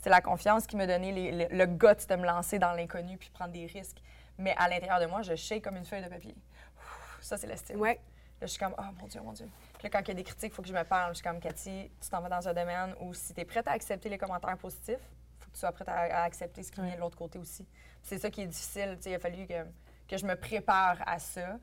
[0.02, 3.18] C'est la confiance qui m'a donné les- le, le guts de me lancer dans l'inconnu
[3.18, 3.98] puis prendre des risques.
[4.40, 6.34] Mais à l'intérieur de moi, je shake comme une feuille de papier.
[6.78, 7.80] Ouf, Ça, c'est l'estime.
[7.80, 7.96] Ouais.
[8.42, 9.48] Là, je suis comme, oh mon Dieu, mon Dieu.
[9.78, 11.12] Puis là, quand il y a des critiques, il faut que je me parle.
[11.12, 13.68] Je suis comme, Cathy, tu t'en vas dans un domaine où si tu es prête
[13.68, 16.72] à accepter les commentaires positifs, il faut que tu sois prête à, à accepter ce
[16.72, 17.68] qui vient de l'autre côté aussi.
[18.02, 18.96] C'est ça qui est difficile.
[18.96, 19.66] Tu sais, il a fallu que,
[20.08, 21.58] que je me prépare à ça.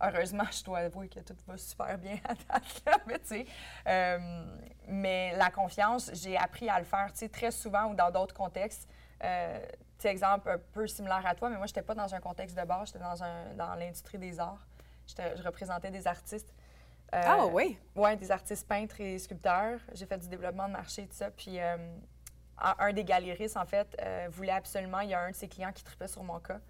[0.00, 3.46] Heureusement, je dois avouer que tout va super bien à date, mais tu sais.
[3.86, 4.18] euh,
[4.88, 8.34] mais la confiance, j'ai appris à le faire, tu sais, très souvent ou dans d'autres
[8.34, 8.88] contextes.
[9.22, 9.60] Euh,
[10.02, 12.56] sais, exemple un peu similaire à toi, mais moi, je n'étais pas dans un contexte
[12.56, 14.66] de bar, j'étais dans, un, dans l'industrie des arts.
[15.06, 16.52] Je représentais des artistes.
[17.14, 17.78] Euh, Ah oui?
[17.94, 19.80] oui, des artistes peintres et sculpteurs.
[19.94, 21.30] J'ai fait du développement de marché, tout ça.
[21.30, 21.76] Puis euh,
[22.56, 25.72] un des galéristes, en fait, euh, voulait absolument, il y a un de ses clients
[25.72, 26.60] qui tripait sur mon cas.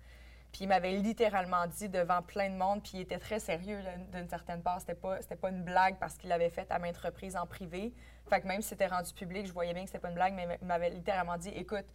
[0.51, 3.81] Puis il m'avait littéralement dit devant plein de monde, puis il était très sérieux
[4.13, 4.81] d'une certaine part.
[4.81, 7.95] C'était pas, c'était pas une blague parce qu'il l'avait fait à maintes reprises en privé.
[8.29, 10.35] Fait que même si c'était rendu public, je voyais bien que c'était pas une blague,
[10.35, 11.87] mais il m'avait littéralement dit écoute,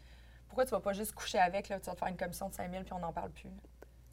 [0.48, 2.54] pourquoi tu vas pas juste coucher avec, là, tu vas te faire une commission de
[2.54, 3.50] 5 000 puis on n'en parle plus.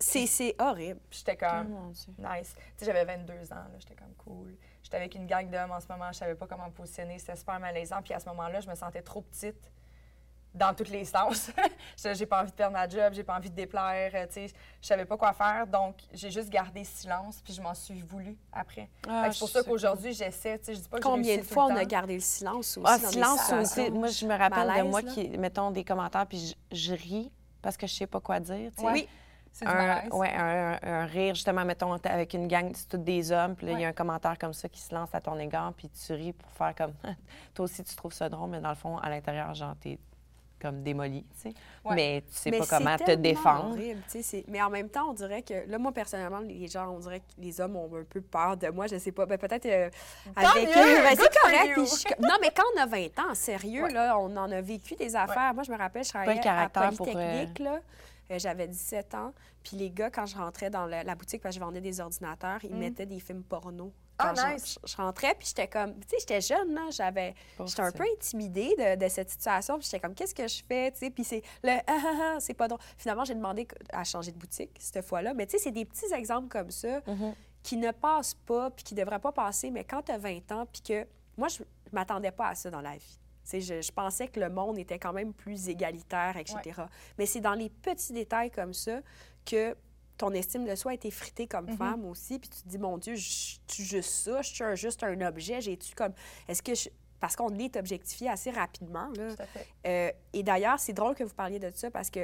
[0.01, 1.01] C'est horrible.
[1.11, 2.13] J'étais Oh comme mon Dieu.
[2.19, 2.55] nice.
[2.57, 4.55] Tu sais, j'avais 22 ans, là, j'étais comme cool.
[4.83, 7.37] J'étais avec une gang d'hommes en ce moment, je savais pas comment me positionner, c'était
[7.37, 8.03] super malaisant.
[8.03, 9.71] Puis à ce moment-là, je me sentais trop petite
[10.55, 11.51] dans tous les sens.
[12.03, 14.35] Je- j'ai pas envie de perdre ma job, j'ai pas envie de déplaire, euh, tu
[14.35, 14.47] sais,
[14.81, 15.67] je savais pas quoi faire.
[15.67, 18.89] Donc, j'ai juste gardé silence, puis je m'en suis voulu après.
[19.09, 21.67] Ah, c'est pour ça qu'aujourd'hui, j'essaie, tu sais, je dis pas que Combien de fois
[21.67, 23.41] on a gardé le silence aussi Ah, dans des silence,
[23.71, 25.13] sais, moi, je me rappelle de Malaise, moi là.
[25.13, 28.71] qui, mettons, des commentaires, puis je, je ris parce que je sais pas quoi dire.
[28.77, 28.87] tu sais.
[28.87, 28.93] Ouais.
[28.93, 29.09] Oui.
[29.57, 32.97] C'est du un, ouais, un, un- un rire, justement, mettons, avec une gang, c'est tous
[32.99, 35.21] des hommes, puis là, il y a un commentaire comme ça qui se lance à
[35.21, 36.93] ton égard, puis tu ris pour faire comme.
[37.55, 39.97] Toi aussi, tu trouves ça drôle, mais dans le fond, à l'intérieur, genre, t'es
[40.65, 41.55] comme démoli, tu sais.
[41.85, 41.95] Ouais.
[41.95, 43.71] Mais tu sais Mais pas comment te défendre.
[43.73, 44.01] horrible,
[44.49, 47.25] mais en même temps, on dirait que, là, moi, personnellement, les gens, on dirait que
[47.39, 49.27] les hommes ont un peu peur de moi, je sais pas.
[49.27, 49.91] Ben, peut-être euh,
[50.35, 51.75] avec eux, ben, c'est correct.
[51.77, 53.93] je non, mais quand on a 20 ans, sérieux, Ouais.
[53.93, 55.53] là, on en a vécu des affaires.
[55.55, 57.81] Moi, je me rappelle, je travaillais à caractère pour, Polytechnique, là.
[58.31, 59.33] Euh, J'avais 17 ans.
[59.63, 62.01] Puis les gars, quand je rentrais dans le- la boutique, parce que je vendais des
[62.01, 63.93] ordinateurs, ils mettaient des films porno.
[64.19, 64.79] Ah, Quand je- nice!
[64.85, 65.95] je, je rentrais, puis j'étais comme...
[66.01, 66.83] Tu sais, j'étais jeune, là.
[66.91, 67.35] J'avais...
[67.65, 69.77] J'étais un peu intimidée de, de cette situation.
[69.79, 70.93] Puis j'étais comme, qu'est-ce que je fais?
[70.93, 72.81] Tu sais, puis c'est le ah, ah, ah, c'est pas drôle.
[72.97, 75.35] Finalement, j'ai demandé à changer de boutique cette fois-là.
[75.35, 77.35] Mais tu sais, c'est des petits exemples comme ça Mhm.
[77.63, 80.53] qui ne passent pas, puis qui ne devraient pas passer, mais quand tu as 20
[80.53, 83.19] ans, puis que moi, je ne m'attendais pas à ça dans la vie.
[83.53, 86.83] Je, je, pensais que le monde était quand même plus égalitaire, etc.
[87.19, 89.01] Mais c'est dans les petits détails comme ça
[89.45, 89.77] que
[90.17, 91.77] ton estime de soi est effritée comme Mhm.
[91.77, 93.29] femme aussi, puis tu te dis, mon Dieu, je
[93.69, 96.13] suis juste ça, je suis juste un objet, j'ai-tu comme...
[96.49, 96.89] Est-ce que je...
[97.21, 99.35] Parce qu'on est objectifié assez rapidement, là.
[99.35, 99.67] Tout à fait.
[99.87, 102.21] Euh, et d'ailleurs, c'est drôle que vous parliez de ça parce que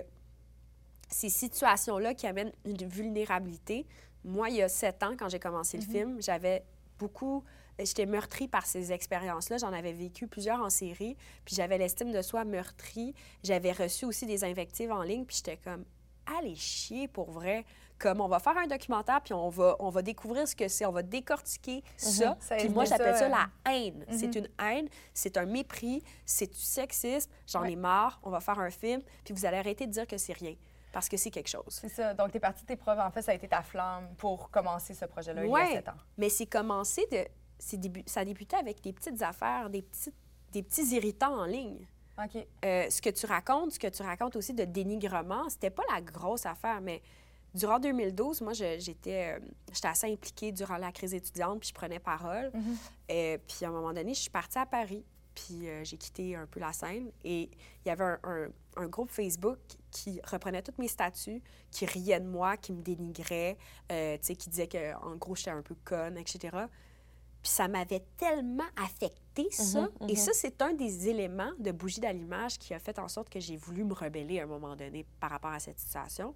[1.08, 3.86] ces situations-là qui amènent une vulnérabilité,
[4.24, 6.64] moi, il y a sept ans, quand j'ai commencé le film, j'avais
[6.98, 7.42] beaucoup...
[7.78, 9.56] J'étais meurtrie par ces expériences-là.
[9.56, 11.16] J'en avais vécu plusieurs en série.
[11.46, 13.14] Puis j'avais l'estime de soi meurtrie.
[13.42, 15.24] J'avais reçu aussi des invectives en ligne.
[15.24, 15.86] Puis j'étais comme,
[16.38, 17.64] allez chier pour vrai.
[17.98, 20.86] Comme on va faire un documentaire, puis on va, on va découvrir ce que c'est.
[20.86, 22.34] On va décortiquer ça.
[22.40, 24.06] Ça Puis moi, j'appelle ça, ça, la haine.
[24.10, 27.30] C'est une haine, c'est un mépris, c'est du sexisme.
[27.46, 28.18] J'en ai marre.
[28.22, 30.54] On va faire un film, puis vous allez arrêter de dire que c'est rien.
[30.92, 31.62] Parce que c'est quelque chose.
[31.68, 32.14] C'est ça.
[32.14, 32.98] Donc, tu es partie de tes preuves.
[32.98, 35.88] En fait, ça a été ta flamme pour commencer ce projet-là il y a sept
[35.90, 35.94] ans.
[36.16, 37.26] mais c'est commencé de.
[37.76, 40.16] débu- ça a débuté avec des petites affaires, des, petites,
[40.52, 41.86] des petits irritants en ligne.
[42.24, 42.46] OK.
[42.64, 46.00] Euh, ce que tu racontes, ce que tu racontes aussi de dénigrement, c'était pas la
[46.00, 47.02] grosse affaire, mais
[47.54, 49.40] durant 2012, moi, j'étais euh,
[49.84, 52.52] assez impliquée durant la crise étudiante, puis je prenais parole.
[53.10, 55.04] Euh, puis à un moment donné, je suis partie à Paris,
[55.34, 57.10] puis euh, j'ai quitté un peu la scène.
[57.24, 57.42] Et
[57.84, 59.58] il y avait un, un- un groupe Facebook
[59.90, 63.56] qui reprenait tous mes statuts, qui riait de moi, qui me dénigrait,
[64.22, 66.56] qui disait que en gros, j'étais un peu conne, etc.
[67.42, 69.88] Puis ça m'avait tellement affecté, ça.
[70.08, 73.40] Et ça, c'est un des éléments de Bougie d'allumage qui a fait en sorte que
[73.40, 76.34] j'ai voulu me rebeller à un moment donné par rapport à cette situation.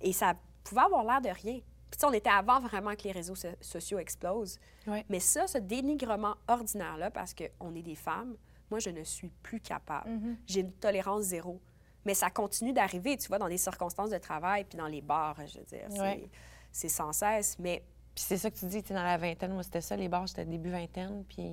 [0.00, 1.60] Et ça pouvait avoir l'air de rien.
[1.90, 4.60] Puis on était avant vraiment que les réseaux so- sociaux explosent.
[4.86, 5.04] Ouais.
[5.08, 8.36] Mais ça, ce dénigrement ordinaire-là, parce qu'on est des femmes,
[8.70, 10.10] moi, je ne suis plus capable.
[10.46, 11.58] J'ai une tolérance zéro.
[12.04, 15.36] Mais ça continue d'arriver, tu vois, dans des circonstances de travail, puis dans les bars,
[15.46, 15.88] je veux dire.
[16.00, 16.28] Ouais.
[16.70, 17.58] C'est sans cesse.
[17.58, 17.82] Mais
[18.18, 20.26] Puis c'est ça que tu dis, tu dans la vingtaine, moi, c'était ça, les bars,
[20.26, 21.52] j'étais début vingtaine, puis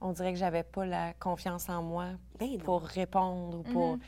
[0.00, 2.58] on dirait que j'avais pas la confiance en moi Ben non.
[2.58, 3.98] pour répondre ou pour...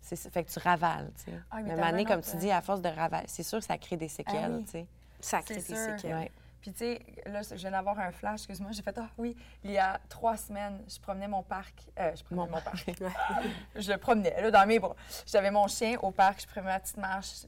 [0.00, 1.38] C'est ça, fait que tu ravales, tu sais.
[1.50, 3.96] Ah, mais à comme tu dis, à force de ravaler, c'est sûr que ça crée
[3.96, 4.64] des séquelles, oui.
[4.66, 4.86] tu sais.
[5.18, 5.98] ça crée C'est des sûr.
[5.98, 6.14] séquelles.
[6.16, 6.32] Ouais.
[6.60, 8.70] Puis, tu sais, là, je viens d'avoir un flash, excuse-moi.
[8.70, 11.88] J'ai fait, ah oui, il y a trois semaines, je promenais mon parc.
[11.98, 12.86] euh, je promenais Mon mon, parc.
[13.74, 14.94] je le promenais, là, dans mes bras.
[15.26, 17.46] J'avais mon chien au parc, je prenais ma petite marche,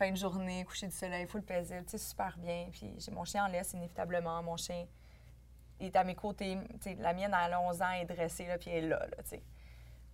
[0.00, 2.68] fin de journée, coucher du soleil, full paisible, tu sais, super bien.
[2.72, 4.42] Puis, j'ai mon chien en laisse, inévitablement.
[4.42, 4.86] Mon chien
[5.78, 6.56] est à mes côtés.
[6.80, 9.28] Tu sais, la mienne, a 11 ans, est dressée, là, puis elle est là, tu
[9.28, 9.42] sais.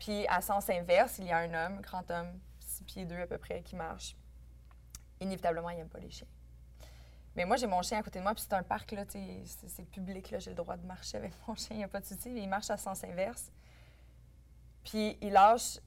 [0.01, 3.27] Puis, à sens inverse, il y a un homme, grand homme, 6 pieds 2 à
[3.29, 4.17] peu près, qui marche.
[5.21, 6.27] Inévitablement, il n'aime pas les chiens.
[7.37, 9.89] Mais moi, j'ai mon chien à côté de moi, puis c'est un parc, là, c'est
[9.91, 12.07] public, là, j'ai le droit de marcher avec mon chien, il n'y a pas de
[12.07, 12.29] souci.
[12.35, 13.53] Il marche à sens inverse.
[14.83, 15.79] Puis il lâche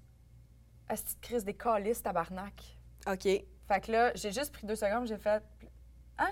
[0.88, 2.78] à cette crise des calices, tabarnak.
[3.06, 3.28] OK.
[3.70, 5.42] Fait que là, j'ai juste pris deux secondes, j'ai fait
[6.18, 6.32] Hein?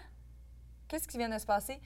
[0.87, 1.79] Qu'est-ce qui vient de se passer?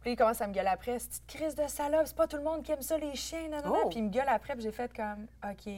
[0.00, 2.36] Puis il commence à me gueuler après, cette petite crise de salope, c'est pas tout
[2.36, 3.80] le monde qui aime ça, les chiens, non, non, non.
[3.84, 3.88] Oh.
[3.88, 5.72] Puis il me gueule après, puis j'ai fait comme OK.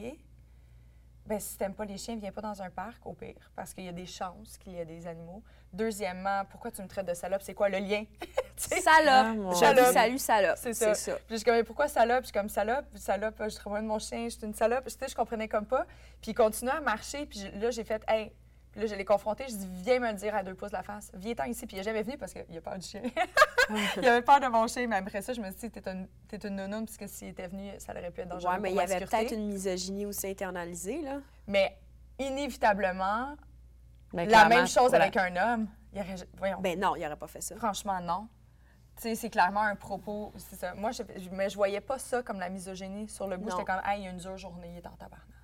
[1.27, 3.83] Ben, si t'aimes pas les chiens, viens pas dans un parc, au pire, parce qu'il
[3.85, 5.43] y a des chances qu'il y ait des animaux.
[5.71, 7.43] Deuxièmement, pourquoi tu me traites de salope?
[7.43, 8.03] C'est quoi le lien?
[8.57, 8.81] Salope.
[9.07, 9.53] Ah, vous
[9.93, 10.57] salue, salope.
[10.57, 10.95] C'est ça.
[10.95, 11.17] C'est ça.
[11.17, 12.21] Puis je suis comme, mais pourquoi salope?
[12.21, 14.85] Je suis comme, salope, salope, je travaille de mon chien, je suis une salope.
[14.85, 15.85] Tu sais, je comprenais comme pas.
[16.21, 18.31] Puis il continuait à marcher, puis je- là, j'ai fait, hey.
[18.71, 20.77] Puis là, je l'ai confronté, je dis, viens me le dire à deux pouces de
[20.77, 21.11] la face.
[21.15, 21.65] Viens-t'en ici.
[21.65, 23.01] Puis il n'est jamais venu parce qu'il a peur du chien.
[23.97, 26.07] il avait peur de mon chien, mais après ça, je me suis dit, t'es une,
[26.27, 28.53] t'es une nounoune, puisque s'il était venu, ça aurait pu être dangereux.
[28.53, 31.17] Ouais, mais il y avait peut-être une misogynie aussi internalisée, là.
[31.47, 31.79] Mais
[32.19, 33.35] inévitablement,
[34.13, 35.67] la même chose avec un homme.
[35.91, 37.55] Il aurait, voyons, Ben non, il n'aurait pas fait ça.
[37.55, 38.27] Franchement, non.
[38.95, 40.33] Tu sais, c'est clairement un propos.
[40.37, 40.75] C'est ça.
[40.75, 41.01] Moi, je,
[41.31, 43.07] mais je voyais pas ça comme la misogynie.
[43.09, 44.91] Sur le bout, j'étais comme, hey, il y a une dure journée, il est en
[44.91, 45.38] tabarnak.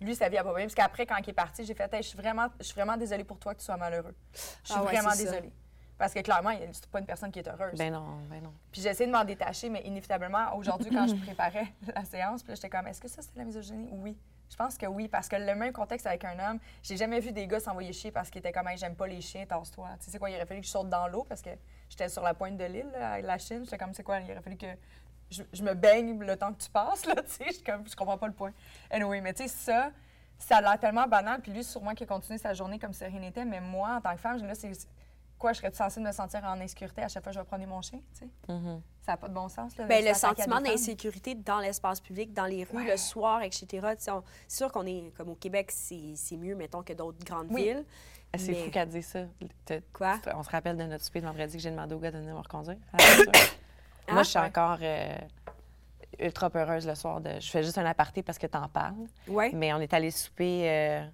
[0.00, 0.64] Lui, sa vie a pas bien.
[0.64, 2.96] Parce qu'après, quand il est parti, j'ai fait, hey, je suis vraiment, je suis vraiment
[2.96, 4.14] désolée pour toi que tu sois malheureux.
[4.32, 5.16] Je suis Ah ouais, vraiment ça.
[5.22, 5.52] désolée.
[5.98, 7.76] Parce que clairement, c'est pas une personne qui est heureuse.
[7.78, 8.54] Ben non, ben non.
[8.72, 12.54] Puis j'ai essayé de m'en détacher, mais inévitablement, aujourd'hui, quand je préparais la séance, puis
[12.54, 13.90] j'étais comme, est-ce que ça, c'est la misogynie?
[13.92, 14.16] Oui.
[14.50, 17.30] Je pense que oui, parce que le même contexte avec un homme, j'ai jamais vu
[17.32, 19.90] des gars s'envoyer chier parce qu'ils étaient comme, Hey, j'aime pas les chiens, tasse-toi.
[20.02, 21.50] Tu sais, quoi, il aurait fallu que je saute dans l'eau parce que
[21.90, 23.60] j'étais sur la pointe de l'île, la Chine.
[23.64, 24.66] J'étais comme, c'est quoi, il aurait fallu que
[25.30, 27.44] je, je me baigne le temps que tu passes, là, tu sais.
[27.48, 28.52] Je suis comme, je comprends pas le point.
[28.90, 29.90] Anyway, mais tu sais, ça,
[30.38, 33.04] ça a l'air tellement banal, puis lui, sûrement qu'il a continué sa journée comme si
[33.04, 34.72] rien n'était, mais moi, en tant que femme, là, c'est.
[35.38, 37.66] Quoi, je serais censée me sentir en insécurité à chaque fois que je vais prendre
[37.66, 38.52] mon chien, tu sais?
[38.52, 38.82] Mhm.
[39.00, 39.86] Ça n'a pas de bon sens, là.
[39.86, 42.90] Ben, le sentiment d'insécurité dans l'espace public, dans les rues, Ouais.
[42.90, 43.66] le soir, etc.
[44.08, 47.46] On- C'est sûr qu'on est, comme au Québec, c'est c'est mieux, mettons, que d'autres grandes
[47.50, 47.62] Oui.
[47.64, 47.84] villes.
[48.34, 49.20] Ah, C'est Mais- fou qu'elle dise ça.
[49.94, 50.20] Quoi?
[50.34, 52.34] On se rappelle de notre souper de vendredi que j'ai demandé au gars de venir
[52.34, 52.76] me reconduire.
[54.10, 54.44] Ah, Moi, je suis ouais.
[54.46, 55.14] encore euh,
[56.18, 57.20] ultra peureuse le soir.
[57.20, 57.30] De...
[57.40, 58.94] Je fais juste un aparté parce que t'en parles.
[59.28, 59.50] Oui.
[59.54, 61.06] Mais on est allé souper euh,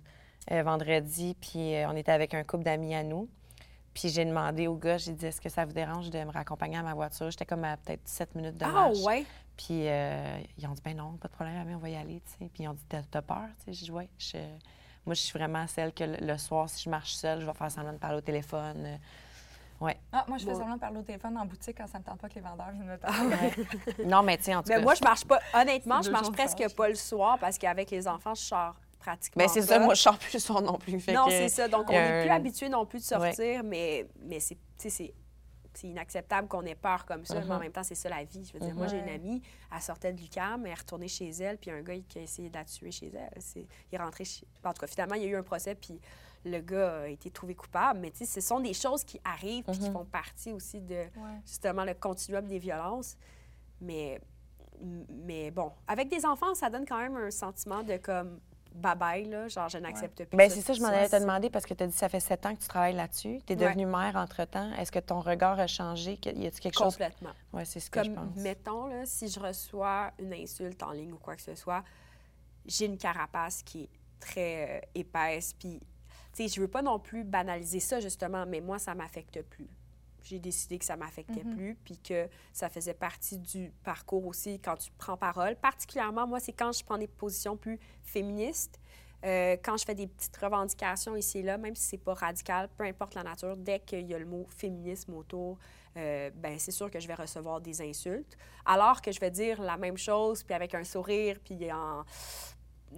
[0.52, 3.28] euh, vendredi, puis on était avec un couple d'amis à nous.
[3.94, 6.76] Puis j'ai demandé au gars, j'ai dit, est-ce que ça vous dérange de me raccompagner
[6.76, 7.30] à ma voiture?
[7.30, 8.98] J'étais comme à peut-être 17 minutes de Ah, marche.
[9.04, 9.24] ouais.
[9.56, 9.85] Puis
[10.59, 12.50] ils ont dit, ben non, pas de problème, on va y aller, tu sais.
[12.52, 13.44] Puis ils ont dit, t'as peur?
[13.59, 14.09] Tu sais, j'ai dit, ouais.
[14.18, 14.37] Je-
[15.06, 17.54] Moi, je suis vraiment celle que le, le soir, si je marche seule, je vais
[17.54, 18.98] faire semblant de parler au téléphone.
[19.80, 19.96] Ouais.
[20.12, 20.58] Ah, moi, je fais Bon.
[20.58, 22.70] semblant de parler au téléphone en boutique quand ça me tente pas que les vendeurs
[22.72, 23.50] viennent me parler.
[24.06, 24.80] non, mais tu sais, en tout Mais cas.
[24.82, 25.38] moi, je marche pas.
[25.54, 29.42] Honnêtement, je marche presque pas le soir parce qu'avec les enfants, je sors pratiquement.
[29.44, 30.98] Ben, c'est ça, moi, je sors plus le soir non plus.
[30.98, 31.68] fait Non, que- c'est ça.
[31.68, 34.88] Donc, on n'est plus habitué non plus de sortir, mais, mais c'est, c'est,
[35.74, 37.34] c'est inacceptable qu'on ait peur comme ça.
[37.40, 37.60] Mais en Mhm.
[37.60, 38.44] même temps, c'est ça la vie.
[38.46, 39.14] Je veux dire, moi, j'ai une Ouais.
[39.16, 39.42] amie,
[39.74, 41.94] elle sortait de l'UQAM, elle est retournée chez elle, puis il y a un gars
[42.08, 43.30] qui a essayé de la tuer chez elle.
[43.42, 44.46] C'est, il est rentré chez...
[44.64, 46.00] En tout cas, finalement, il y a eu un procès, puis
[46.46, 48.00] le gars a été trouvé coupable.
[48.00, 49.92] Mais tu sais, ce sont des choses qui arrivent, puis qui Mhm.
[49.92, 51.40] font partie aussi de, Ouais.
[51.44, 53.16] justement, le continuum des violences.
[53.80, 54.20] Mais,
[55.11, 58.40] mais bon, avec des enfants, ça donne quand même un sentiment de comme
[58.74, 60.37] bye-bye, là, genre je n'accepte plus.
[60.37, 62.11] Ben, c'est ça, je m'en allais te demander parce que tu as dit que ça
[62.11, 63.40] fait sept ans que tu travailles là-dessus.
[63.46, 63.64] Tu es Ouais.
[63.68, 64.70] devenue mère entre-temps.
[64.74, 66.18] Est-ce que ton regard a changé?
[66.22, 66.92] Y a-t-il quelque chose?
[66.92, 67.30] Complètement.
[67.54, 68.37] Oui, c'est ce que je Comme, pense.
[68.42, 71.82] mettons, là, si je reçois une insulte en ligne ou quoi que ce soit,
[72.66, 75.54] j'ai une carapace qui est très euh, épaisse.
[75.54, 75.80] Puis,
[76.37, 79.68] sais, je veux pas non plus banaliser ça, justement, mais moi, ça m'affecte plus.
[80.22, 81.55] J'ai décidé que ça m'affectait Mhm.
[81.57, 85.55] plus, puis que ça faisait partie du parcours aussi quand tu prends parole.
[85.57, 88.81] Particulièrement, moi, c'est quand je prends des positions plus féministes,
[89.25, 92.68] euh, quand je fais des petites revendications ici et là, même si c'est pas radical,
[92.77, 95.59] peu importe la nature, dès qu'il y a le mot féminisme autour,
[95.96, 98.37] euh, ben c'est sûr que je vais recevoir des insultes.
[98.66, 102.05] Alors que je vais dire la même chose, puis avec un sourire, puis en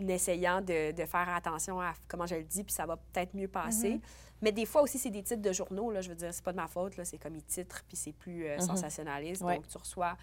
[0.09, 3.49] essayant de, de faire attention à comment je le dis, puis ça va peut-être mieux
[3.49, 3.95] passer.
[3.95, 4.01] Mhm.
[4.43, 6.53] Mais des fois aussi, c'est des titres de journaux, là, je veux dire, c'est pas
[6.53, 8.61] de ma faute, c'est comme ils titrent, puis c'est plus euh, Mhm.
[8.61, 9.43] sensationnaliste.
[9.43, 9.57] Ouais.
[9.57, 10.17] Donc, tu reçois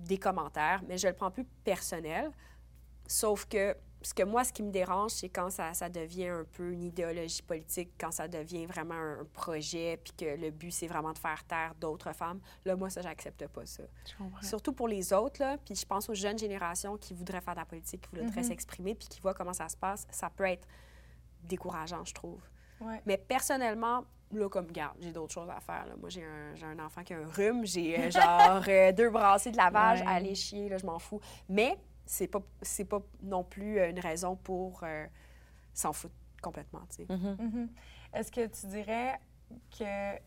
[0.00, 2.30] des commentaires, mais je le prends plus personnel.
[3.06, 6.44] Sauf que ce que moi, ce qui me dérange, c'est quand ça, ça devient un
[6.44, 10.86] peu une idéologie politique, quand ça devient vraiment un, projet, puis que le but, c'est
[10.86, 12.40] vraiment de faire taire d'autres femmes.
[12.64, 13.82] Là, moi, ça, j'accepte pas ça.
[14.42, 17.60] Surtout pour les autres, là, puis je pense aux jeunes générations qui voudraient faire de
[17.60, 18.44] la politique, qui voudraient Mhm.
[18.48, 20.06] s'exprimer, puis qui voient comment ça se passe.
[20.10, 20.66] Ça peut être
[21.42, 22.40] décourageant, je trouve.
[22.80, 23.00] Ouais.
[23.06, 25.86] Mais personnellement, là, comme garde, j'ai d'autres choses à faire.
[25.86, 25.94] là.
[25.98, 29.50] Moi, j'ai un, un enfant qui a un rhume, j'ai euh, genre euh, deux brassées
[29.50, 30.06] de lavage, Ouais.
[30.06, 31.20] aller chier, là, je m'en fous.
[31.48, 31.76] Mais
[32.08, 35.06] c'est pas, c'est pas non plus euh, une raison pour euh,
[35.74, 37.06] s'en foutre complètement, tu sais.
[37.08, 37.36] Mhm.
[37.38, 37.68] Mhm.
[38.14, 39.20] Est-ce que tu dirais
[39.70, 40.22] que, tu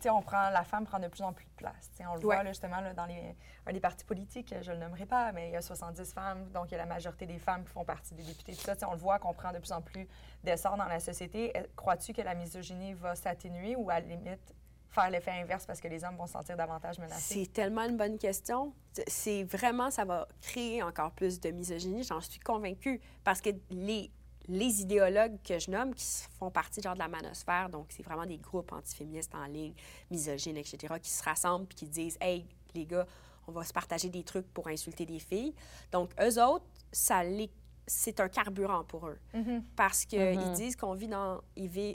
[0.00, 1.90] sais, on prend, la femme prend de plus en plus de place.
[1.90, 3.34] Tu sais, on le voit là, justement là, dans les,
[3.66, 6.48] un des partis politiques, je ne le nommerai pas, mais il y a 70 femmes,
[6.52, 8.54] donc il y a la majorité des femmes qui font partie des députés.
[8.54, 10.06] Tout ça, tu sais, on le voit qu'on prend de plus en plus
[10.44, 11.52] d'essor dans la société.
[11.74, 14.54] Crois-tu que la misogynie va s'atténuer ou à la limite
[14.90, 17.44] faire l'effet inverse parce que les hommes vont se sentir davantage menacés?
[17.44, 18.72] C'est tellement une bonne question.
[19.06, 23.00] C'est vraiment, ça va créer encore plus de misogynie, j'en suis convaincue.
[23.24, 24.10] Parce que les,
[24.48, 26.04] les idéologues que je nomme, qui
[26.38, 29.74] font partie genre de la manosphère, donc c'est vraiment des groupes antiféministes en ligne,
[30.10, 33.06] misogynes, etc., qui se rassemblent puis qui disent Hey, les gars,
[33.48, 35.54] on va se partager des trucs pour insulter des filles.
[35.92, 37.50] Donc, eux autres, ça les-
[37.86, 39.62] c'est un carburant pour eux Mhm.
[39.76, 40.52] parce qu'ils Mhm.
[40.54, 41.40] disent qu'on vit, dans,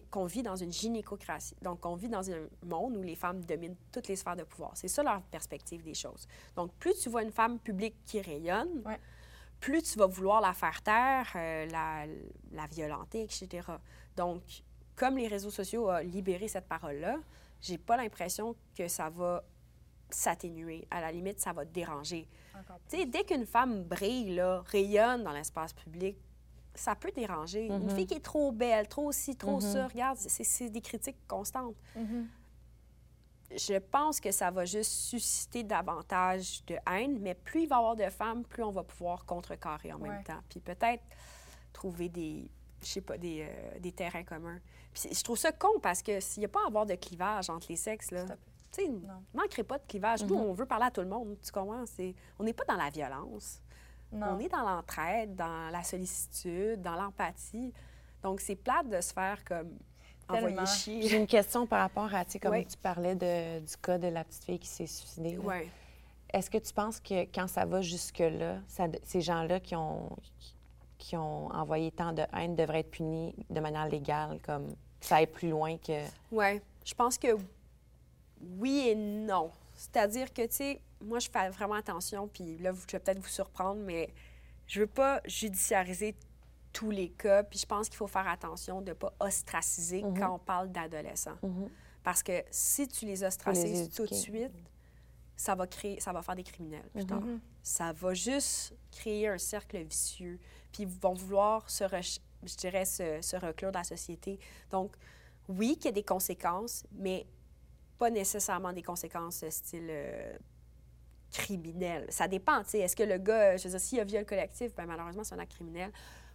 [0.10, 1.56] qu'on vit dans une gynécocratie.
[1.62, 4.72] Donc, on vit dans un monde où les femmes dominent toutes les sphères de pouvoir.
[4.76, 6.28] C'est ça leur perspective des choses.
[6.56, 9.00] Donc, plus tu vois une femme publique qui rayonne, Ouais.
[9.60, 12.06] plus tu vas vouloir la faire taire, euh, la,
[12.52, 13.68] la violenter, etc.
[14.16, 14.42] Donc,
[14.96, 17.18] comme les réseaux sociaux ont libéré cette parole-là,
[17.60, 19.44] j'ai pas l'impression que ça va
[20.10, 20.88] s'atténuer.
[20.90, 22.28] À la limite, ça va te déranger.
[22.62, 26.18] Encore Tu sais, dès qu'une femme brille, là, rayonne dans l'espace public,
[26.74, 27.68] ça peut déranger.
[27.68, 27.96] Une Mhm.
[27.96, 31.76] fille qui est trop belle, trop ci, trop ça, regarde, c'est- des critiques constantes.
[31.96, 32.28] Mhm.
[33.54, 37.80] Je pense que ça va juste susciter davantage de haine, mais plus il va y
[37.80, 40.08] avoir de femmes, plus on va pouvoir contrecarrer en Ouais.
[40.10, 40.40] même temps.
[40.48, 41.04] Puis peut-être
[41.74, 42.50] trouver des,
[42.82, 44.60] je sais pas, des, euh, des terrains communs.
[44.94, 47.50] Puis je trouve ça con parce que s'il n'y a pas à avoir de clivage
[47.50, 48.26] entre les sexes, là.
[48.72, 49.24] Tu sais, Non.
[49.34, 50.24] manquerait pas de clivage.
[50.24, 50.42] Nous, Mhm.
[50.46, 51.86] on veut parler à tout le monde, tu comprends?
[51.86, 53.62] C'est- On n'est pas dans la violence.
[54.12, 54.28] Non.
[54.32, 57.74] On est dans l'entraide, dans la sollicitude, dans l'empathie.
[58.24, 59.78] Donc, c'est plate de se faire comme
[60.30, 61.02] envoyer chier.
[61.04, 62.66] J'ai une question par rapport à, tu sais, comme Ouais.
[62.66, 65.38] tu parlais de- du cas de la petite fille qui s'est suicidée.
[65.38, 65.68] Ouais.
[66.34, 68.60] Est-ce que tu penses que quand ça va jusque-là,
[69.04, 70.10] ces gens-là qui ont,
[70.98, 74.68] qui, ont envoyé tant de haine devraient être punis de manière légale, comme
[75.00, 76.04] ça aille plus loin que...
[76.32, 76.62] Ouais.
[76.86, 77.28] Je pense que
[78.60, 79.52] oui et non.
[79.76, 83.28] C'est-à-dire que, tu sais, moi, je fais vraiment attention, puis là, je vais peut-être vous
[83.28, 84.14] surprendre, mais
[84.68, 86.16] je veux pas judiciariser
[86.72, 90.18] tous les cas, puis je pense qu'il faut faire attention de ne pas ostraciser Mhm.
[90.20, 91.38] quand on parle d'adolescents.
[91.44, 91.70] Mhm.
[92.04, 94.52] Parce que si tu les ostracises tout de suite,
[95.36, 97.08] ça va créer, ça va faire des criminels plus Mhm.
[97.08, 97.24] tard.
[97.64, 100.40] Ça va juste créer un cercle vicieux.
[100.72, 101.84] Puis ils vont vouloir se,
[102.44, 104.40] je dirais, se, se reclure de la société.
[104.70, 104.94] Donc,
[105.50, 107.26] oui, qu'il y a des conséquences, mais
[108.02, 110.34] pas nécessairement des conséquences euh, style euh,
[111.32, 112.06] criminel.
[112.10, 112.80] Ça dépend, tu sais.
[112.80, 115.36] Est-ce que le gars, je veux dire, s'il y a viol collectif, ben malheureusement, c'est
[115.36, 115.92] un acte criminel.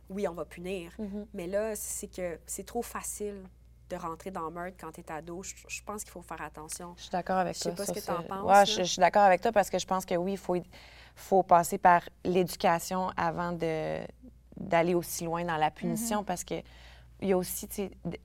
[0.09, 0.93] Oui, on va punir.
[0.99, 1.27] Mhm.
[1.35, 3.43] Mais là, c'est que c'est trop facile
[3.91, 5.43] de rentrer dans le meurtre quand tu es ado.
[5.43, 6.95] Je, je pense qu'il faut faire attention.
[6.97, 7.85] Je suis d'accord avec Je sais toi.
[7.85, 9.79] pas ce que t'en ce- penses, Ouais, je, je suis d'accord avec toi parce que
[9.81, 10.57] je pense que oui, il faut,
[11.17, 13.99] faut passer par l'éducation avant de,
[14.57, 16.55] d'aller aussi loin dans la punition parce que
[17.21, 17.69] il y a aussi,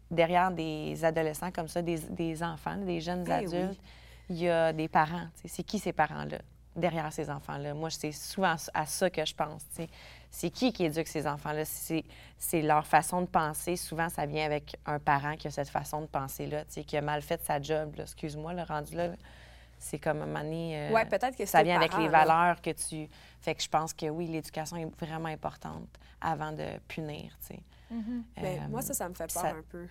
[0.09, 3.31] derrière des adolescents comme ça, des, des enfants, des jeunes oui.
[3.31, 3.79] adultes,
[4.29, 5.27] il y a des parents.
[5.45, 6.39] C'est qui ces parents-là,
[6.75, 7.73] derrière ces enfants-là?
[7.73, 9.65] Moi, c'est souvent à ça que je pense.
[10.29, 11.63] C'est qui qui éduque ces enfants-là?
[11.65, 13.75] C'est, leur façon de penser.
[13.75, 17.21] Souvent, ça vient avec un parent qui a cette façon de penser-là, qui a mal
[17.21, 17.93] fait sa job.
[17.99, 19.07] Excuse-moi, le rendu là.
[19.07, 19.15] là.
[19.79, 22.23] C'est comme un euh, Ouais, peut-être que c'est ça vient avec les là.
[22.23, 23.09] valeurs que tu.
[23.41, 25.87] Fait que je pense que oui, l'éducation est vraiment importante
[26.21, 27.35] avant de punir,
[28.35, 28.41] sais.
[28.41, 29.87] Ben, Euh, moi, ça, ça me fait peur ça- un peu.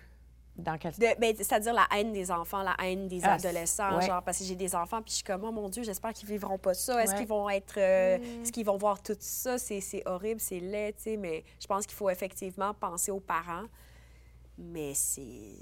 [0.57, 3.95] Dans quel De- ben, C'est-à-dire la haine des enfants, la haine des Ah, adolescents.
[3.97, 4.05] ouais.
[4.05, 6.27] Genre, parce que j'ai des enfants, puis je suis comme, oh mon Dieu, j'espère qu'ils
[6.27, 7.01] vivront pas ça.
[7.01, 7.19] Est-ce Ouais.
[7.19, 7.75] qu'ils vont être.
[7.77, 9.57] euh, Est-ce qu'ils vont voir tout ça?
[9.57, 11.17] C'est c'est horrible, c'est laid, tu sais.
[11.17, 13.63] Mais je pense qu'il faut effectivement penser aux parents.
[14.57, 15.55] Mais c'est.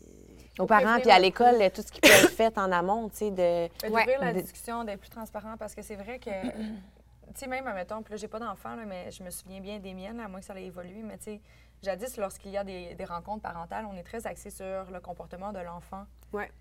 [0.57, 3.17] Aux parents, puis à le l'école, tout ce qui peut être fait en amont, tu
[3.17, 3.69] sais, de.
[3.83, 3.89] Ouais.
[3.89, 7.65] D'ouvrir la De- discussion, d'être plus transparent, parce que c'est vrai que, tu sais, même,
[7.67, 10.27] admettons, puis là, j'ai pas d'enfants, là, mais je me souviens bien des miennes, à
[10.27, 11.41] moins que ça ait évolué, mais tu sais,
[11.83, 15.51] jadis, lorsqu'il y a des, des rencontres parentales, on est très axé sur le comportement
[15.53, 16.05] de l'enfant.
[16.33, 16.51] Ouais.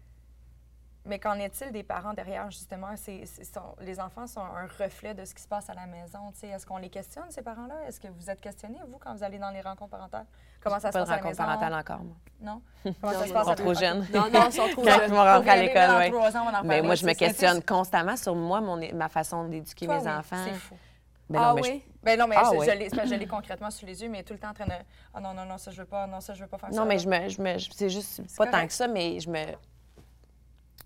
[1.05, 2.89] Mais qu'en est-il des parents derrière, justement?
[2.97, 6.19] Sont- les enfants sont un reflet de ce qui se passe à la maison.
[6.33, 6.49] tu sais.
[6.49, 7.77] Est-ce qu'on les questionne, ces parents-là?
[7.87, 10.27] Est-ce que vous êtes questionnés, vous, quand vous allez dans les rencontres parentales?
[10.61, 11.45] Comment ça se pas de passe à la rencontre maison?
[11.45, 12.17] parentale encore, moi.
[12.43, 12.63] Non?
[13.01, 14.07] Comment Non, ça se non, passe Ils sont trop jeunes.
[14.13, 15.01] Non, non, ils sont trop Quand jeunes.
[15.09, 16.65] ils vont rentrer à l'école, oui.
[16.65, 20.45] Mais moi, je me questionne constamment sur moi, mon, ma façon d'éduquer mes oui, enfants.
[20.45, 20.77] C'est fou.
[21.31, 21.83] Ben ah mais je- oui?
[22.03, 22.67] Ben non, mais Ah je, ouais.
[23.07, 24.73] je l'ai, concrètement sous les yeux, mais tout le temps en train de.
[25.13, 26.07] Ah non, non, non, ça, je veux pas.
[26.07, 26.77] Non, ça, je veux pas faire ça.
[26.81, 29.29] Non, mais je me, je me, je- c'est juste pas tant que ça, mais je
[29.29, 29.45] me,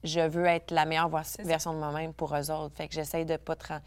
[0.05, 1.42] je veux être la meilleure ça.
[1.42, 2.74] version de moi-même pour eux autres.
[2.76, 3.81] Fait que j'essaye de pas tra-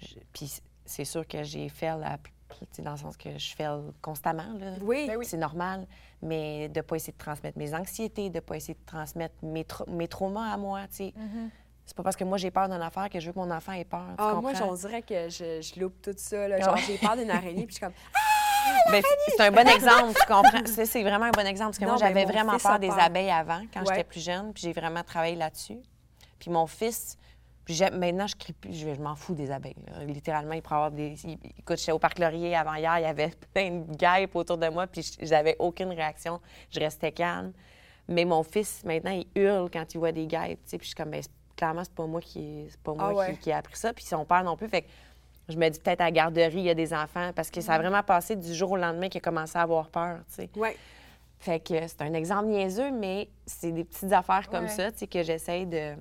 [0.00, 2.18] je- Puis c'est sûr que j'ai fait la,
[2.50, 3.66] tu sais, dans le sens que je fais
[4.02, 4.72] constamment là.
[4.82, 5.06] Oui.
[5.06, 5.24] Ben oui.
[5.24, 5.86] C'est normal,
[6.20, 9.88] mais de pas essayer de transmettre mes anxiétés, de pas essayer de transmettre mes, tra-
[9.88, 11.14] mes traumas à moi, tu sais.
[11.84, 13.72] C'est pas parce que moi j'ai peur d'une affaire que je veux que mon enfant
[13.72, 14.06] ait peur.
[14.18, 16.46] Ah, moi, on dirait que je, je loupe tout ça.
[16.48, 16.56] Là.
[16.60, 17.92] Ah Genre, j'ai peur d'une araignée, puis je suis comme,
[18.92, 20.64] Ben, c'est un bon exemple, tu comprends?
[20.66, 21.70] C'est, c'est vraiment un bon exemple.
[21.70, 23.00] Parce que Non, moi, j'avais vraiment peur des peur.
[23.00, 23.86] abeilles avant, quand Ouais.
[23.88, 25.78] j'étais plus jeune, puis j'ai vraiment travaillé là-dessus.
[26.38, 27.16] Puis mon fils,
[27.64, 29.74] puis maintenant, je crie plus, je, je m'en fous des abeilles.
[29.88, 30.04] là.
[30.04, 31.14] Littéralement, il pourrait avoir des.
[31.24, 34.58] il- écoute, j'étais au Parc Laurier avant hier, il y avait plein de guêpes autour
[34.58, 36.40] de moi, puis je- j'avais aucune réaction.
[36.70, 37.52] Je restais calme.
[38.08, 40.88] Mais mon fils, maintenant, il hurle quand il voit des guêpes, tu sais, puis je
[40.88, 41.22] suis comme, ben,
[41.56, 43.32] clairement, c'est pas moi qui, c'est pas moi Ah ouais.
[43.34, 44.68] qui, qui ai appris ça, puis son père non plus.
[44.68, 44.88] Fait que
[45.48, 47.74] je me dis peut-être à la garderie, il y a des enfants, parce que ça
[47.74, 50.50] a vraiment passé du jour au lendemain qu'il a commencé à avoir peur, tu sais.
[50.56, 50.76] ouais.
[51.38, 54.70] Fait que c'est un exemple niaiseux, mais c'est des petites affaires comme Ouais.
[54.70, 55.94] ça, tu sais, que j'essaye de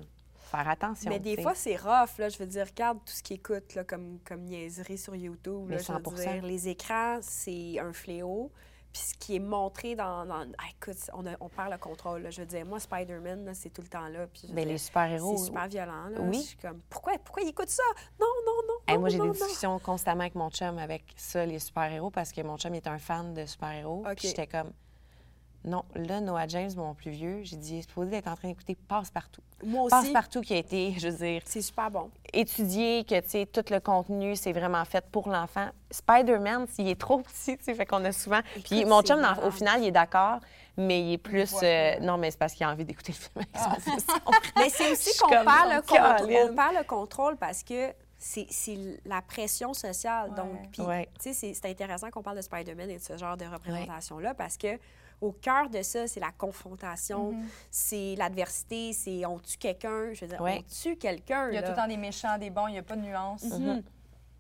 [0.52, 1.10] faire attention.
[1.10, 2.30] Mais des fois, c'est rough, là.
[2.30, 5.64] Je veux dire, regarde tout ce qu'ils écoutent, là, comme, comme niaiserie sur YouTube.
[5.66, 6.16] Mais Là, je veux 100%.
[6.34, 8.52] dire, les écrans, c'est un fléau.
[8.94, 10.26] Puis ce qui est montré dans...
[10.26, 12.30] dans- Ah, écoute, on, a- on perd le contrôle, là.
[12.30, 14.28] Je veux dire, moi, Spider-Man, c'est tout le temps là.
[14.28, 15.38] Puis Ben, les super-héros.
[15.38, 16.20] C'est super violent, là.
[16.20, 16.40] Oui.
[16.42, 17.84] Je suis comme, pourquoi, pourquoi ils écoutent ça?
[18.20, 19.32] Non, non, non, Hey, non, moi, j'ai des non.
[19.32, 23.00] discussions constamment avec mon chum avec ça, les super-héros, parce que mon chum est un
[23.00, 24.04] fan de super-héros.
[24.18, 24.72] Puis j'étais comme,
[25.64, 28.48] non, là, Noah James, mon plus vieux, j'ai dit, il est supposé d'être en train
[28.48, 29.42] d'écouter Passe-Partout.
[29.64, 32.10] Moi aussi, Passe-Partout qui a été, je veux dire, c'est super bon.
[32.34, 35.70] étudié, que, tu sais, tout le contenu, c'est vraiment fait pour l'enfant.
[35.92, 38.40] Spider-Man, il est trop petit, tu sais, fait qu'on a souvent...
[38.64, 40.40] Puis mon chum, dans- au final, il est d'accord,
[40.78, 41.54] mais il est plus...
[41.62, 43.76] euh, non, mais c'est parce qu'il a envie d'écouter le film Ah.
[44.58, 48.48] Mais c'est aussi qu'on perd, le contrôle- on perd le contrôle parce que c'est
[49.06, 50.30] la pression sociale.
[50.30, 50.36] Ouais.
[50.36, 51.08] Donc, puis, Ouais.
[51.22, 54.34] tu sais, c'est- c'est intéressant qu'on parle de Spider-Man et de ce genre de représentation-là
[54.34, 54.80] parce que
[55.22, 57.34] au cœur de ça, c'est la confrontation,
[57.70, 60.14] c'est l'adversité, c'est on tue quelqu'un.
[60.14, 60.64] Je veux dire, Ouais.
[60.66, 61.50] on tue quelqu'un.
[61.50, 61.68] Il y a là.
[61.68, 63.44] tout le temps des méchants, des bons, il n'y a pas de nuance.
[63.44, 63.84] Mhm.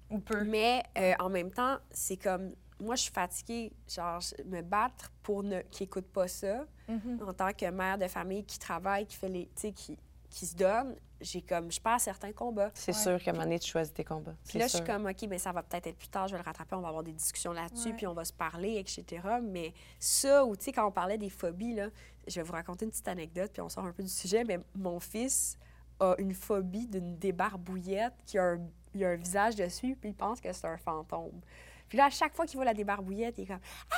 [0.09, 0.43] Ou peu.
[0.43, 5.11] Mais euh, en même temps, c'est comme moi, je suis fatiguée, genre, je- me battre
[5.21, 6.65] pour ne qui écoute pas ça.
[6.89, 7.19] Mhm.
[7.27, 9.97] En tant que mère de famille qui travaille, qui fait les, tu sais, qui,
[10.31, 12.71] qui se donne, j'ai comme, je perds certains combats.
[12.73, 12.97] C'est Ouais.
[12.97, 14.33] sûr qu'à un moment donné, tu choisis tes combats.
[14.47, 16.39] Puis là, je suis comme, OK, mais ça va peut-être être plus tard, je vais
[16.39, 17.93] le rattraper, on va avoir des discussions là-dessus, Ouais.
[17.95, 19.21] puis on va se parler, etc.
[19.43, 21.89] Mais ça, ou tu sais, quand on parlait des phobies, là,
[22.27, 24.57] je vais vous raconter une petite anecdote, puis on sort un peu du sujet, mais
[24.73, 25.57] mon fils
[25.99, 28.59] a une phobie d'une débarbouillette qui a un,
[28.95, 31.41] il a un visage dessus, puis il pense que c'est un fantôme.
[31.89, 33.59] Puis là, à chaque fois qu'il voit la débarbouillette, il est comme
[33.91, 33.97] Ah!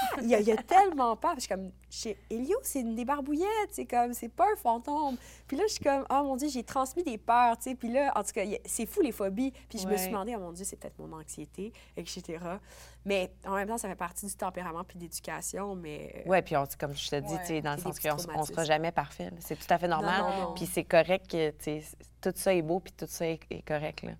[0.22, 1.32] Il y, a, il y a tellement peur.
[1.32, 4.56] Puis je suis comme, chez Elio, c'est une des barbouillettes, c'est comme, c'est pas un
[4.56, 5.16] fantôme.
[5.46, 7.74] Puis là, je suis comme, oh mon Dieu, j'ai transmis des peurs, tu sais.
[7.76, 9.52] Puis là, en tout cas, c'est fou les phobies.
[9.68, 12.38] Puis je me suis demandé, oh mon Dieu, c'est peut-être mon anxiété, etc.
[13.04, 16.24] Mais en même temps, ça fait partie du tempérament puis de l'éducation, mais.
[16.26, 17.40] Oui, puis on, comme je te dis, Ouais.
[17.40, 19.30] tu sais, dans le sens qu'on ne sera jamais parfait.
[19.40, 20.22] C'est tout à fait normal.
[20.22, 20.54] non, non.
[20.54, 21.82] Puis c'est correct que tu sais,
[22.20, 24.02] tout ça est beau, puis tout ça est, est correct.
[24.02, 24.12] Là.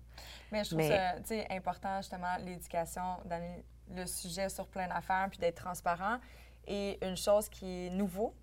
[0.51, 3.63] Mais je trouve Mais- ça tu sais, important, justement, l'éducation, d'amener
[3.95, 6.17] le sujet sur plein d'affaires, puis d'être transparent.
[6.65, 8.33] Et une chose qui est nouveau,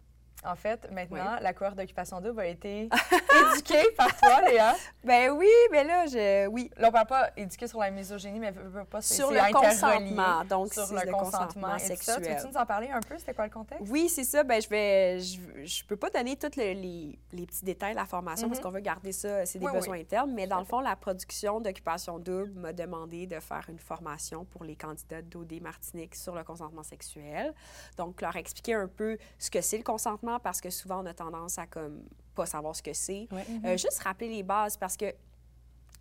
[0.47, 2.89] en fait, maintenant, la cohorte d'occupation double a été
[3.55, 4.75] éduquée par toi, Léa.
[5.03, 6.47] Ben oui, mais là, je.
[6.49, 6.71] Oui.
[6.77, 8.53] Là, on parle pas éduquée sur la misogynie, mais
[8.91, 10.45] pas Sur le consentement.
[10.45, 12.17] Donc, sur le le consentement consentement et tout ça.
[12.17, 12.37] Tu sexuel.
[12.37, 13.17] veux-tu nous en parler un peu?
[13.19, 13.87] C'était quoi le contexte?
[13.91, 14.43] Oui, c'est ça.
[14.43, 15.21] Ben, je vais.
[15.21, 18.59] Je, je peux pas donner tous le- les, les petits détails de la formation parce
[18.61, 18.65] Mhm.
[18.65, 19.79] qu'on veut garder ça, c'est des Oui, oui.
[19.81, 20.33] besoins internes.
[20.35, 24.65] Mais dans le fond, la production d'Occupation Double m'a demandé de faire une formation pour
[24.65, 27.53] les candidats d'OD Martinique sur le consentement sexuel.
[27.97, 31.15] Donc, leur expliquer un peu ce que c'est le consentement parce que souvent, on a
[31.15, 32.03] tendance à comme
[32.35, 33.29] pas savoir ce que c'est.
[33.31, 33.47] Ouais.
[33.65, 35.07] Euh, juste rappeler les bases parce que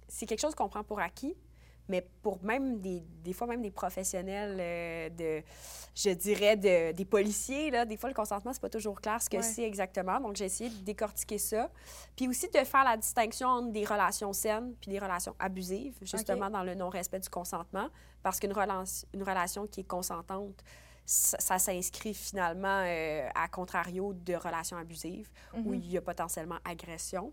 [0.07, 1.35] c'est quelque chose qu'on prend pour acquis,
[1.89, 5.45] mais pour même des, des fois même des professionnels euh, de,
[5.95, 9.29] je dirais, de, des policiers, là, des fois le consentement, c'est pas toujours clair ce
[9.29, 9.43] que Ouais.
[9.43, 10.19] c'est exactement.
[10.19, 11.69] Donc, j'ai essayé de décortiquer ça.
[12.15, 16.49] Puis aussi de faire la distinction entre des relations saines puis des relations abusives, justement
[16.49, 17.89] dans le non-respect du consentement,
[18.21, 18.53] parce qu'une
[19.13, 20.63] une relation qui est consentante,
[21.05, 25.29] ça, ça s'inscrit finalement euh, à contrario de relations abusives
[25.65, 27.31] où il y a potentiellement agression.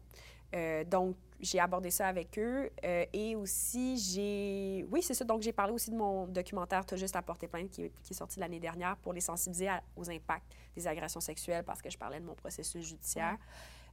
[0.55, 2.69] Euh, donc, j'ai abordé ça avec eux.
[2.85, 4.85] euh, et aussi, j'ai...
[4.91, 5.25] Oui, c'est ça.
[5.25, 8.13] Donc, j'ai parlé aussi de mon documentaire «T'as juste à porter plainte» qui, est- qui
[8.13, 11.89] est sorti l'année dernière pour les sensibiliser à- aux impacts des agressions sexuelles parce que
[11.89, 13.37] je parlais de mon processus judiciaire.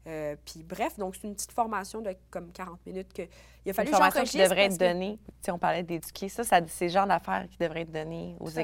[0.07, 3.23] Euh, puis bref, donc c'est une petite formation de comme 40 minutes que
[3.65, 5.19] il a fallu Une que formation qui devrait être que- donnée.
[5.27, 6.29] Tu sais, on parlait d'éduquer.
[6.29, 8.61] Ça, ça c'est le genre d'affaires qui devraient être données aux fait.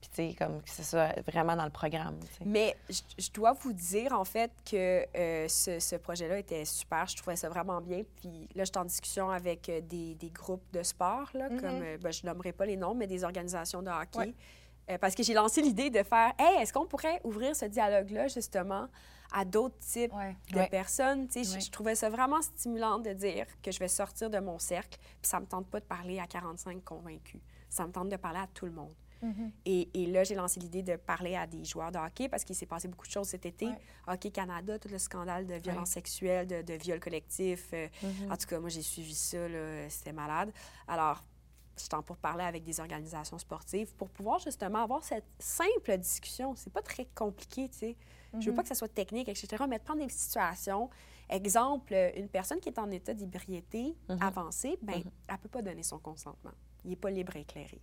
[0.00, 2.20] Puis, tu sais, comme que ce soit vraiment dans le programme.
[2.44, 7.06] Mais je, dois vous dire, en fait, que euh, ce, ce projet-là était super.
[7.08, 8.02] Je trouvais ça vraiment bien.
[8.16, 11.60] Puis là, je suis en discussion avec euh, des, des groupes de sport, là, Mhm.
[11.60, 14.18] comme, euh, ben, je nommerai pas les noms, mais des organisations de hockey.
[14.18, 14.34] Ouais.
[14.90, 18.28] Euh, parce que j'ai lancé l'idée de faire, hey, est-ce qu'on pourrait ouvrir ce dialogue-là,
[18.28, 18.88] justement,
[19.32, 20.34] à d'autres types Ouais.
[20.52, 20.68] de Ouais.
[20.68, 21.26] personnes?
[21.28, 21.60] Tu sais.
[21.60, 25.28] Je, trouvais ça vraiment stimulant de dire que je vais sortir de mon cercle, puis
[25.28, 27.40] ça me tente pas de parler à 45 convaincus.
[27.68, 28.94] Ça me tente de parler à tout le monde.
[29.22, 29.50] Mhm.
[29.64, 32.54] Et, et là, j'ai lancé l'idée de parler à des joueurs de hockey parce qu'il
[32.56, 33.66] s'est passé beaucoup de choses cet été.
[33.66, 33.78] Ouais.
[34.06, 37.70] Hockey Canada, tout le scandale de violence sexuelle, de, de viol collectif.
[37.72, 38.32] euh, Mhm.
[38.32, 39.38] En tout cas, moi, j'ai suivi ça,
[39.88, 40.52] c'était malade.
[40.86, 41.24] Alors,
[41.80, 46.54] je t'en pour parler avec des organisations sportives pour pouvoir justement avoir cette simple discussion.
[46.56, 47.96] C'est pas très compliqué, tu sais.
[48.40, 50.90] Je veux pas que ça soit technique, etc., mais de prendre des situations.
[51.30, 54.18] Exemple, une personne qui est en état d'ébriété Mhm.
[54.20, 55.10] avancé, ben, Mhm.
[55.28, 56.52] elle peut pas donner son consentement.
[56.84, 57.80] Il n'est pas libre et éclairé.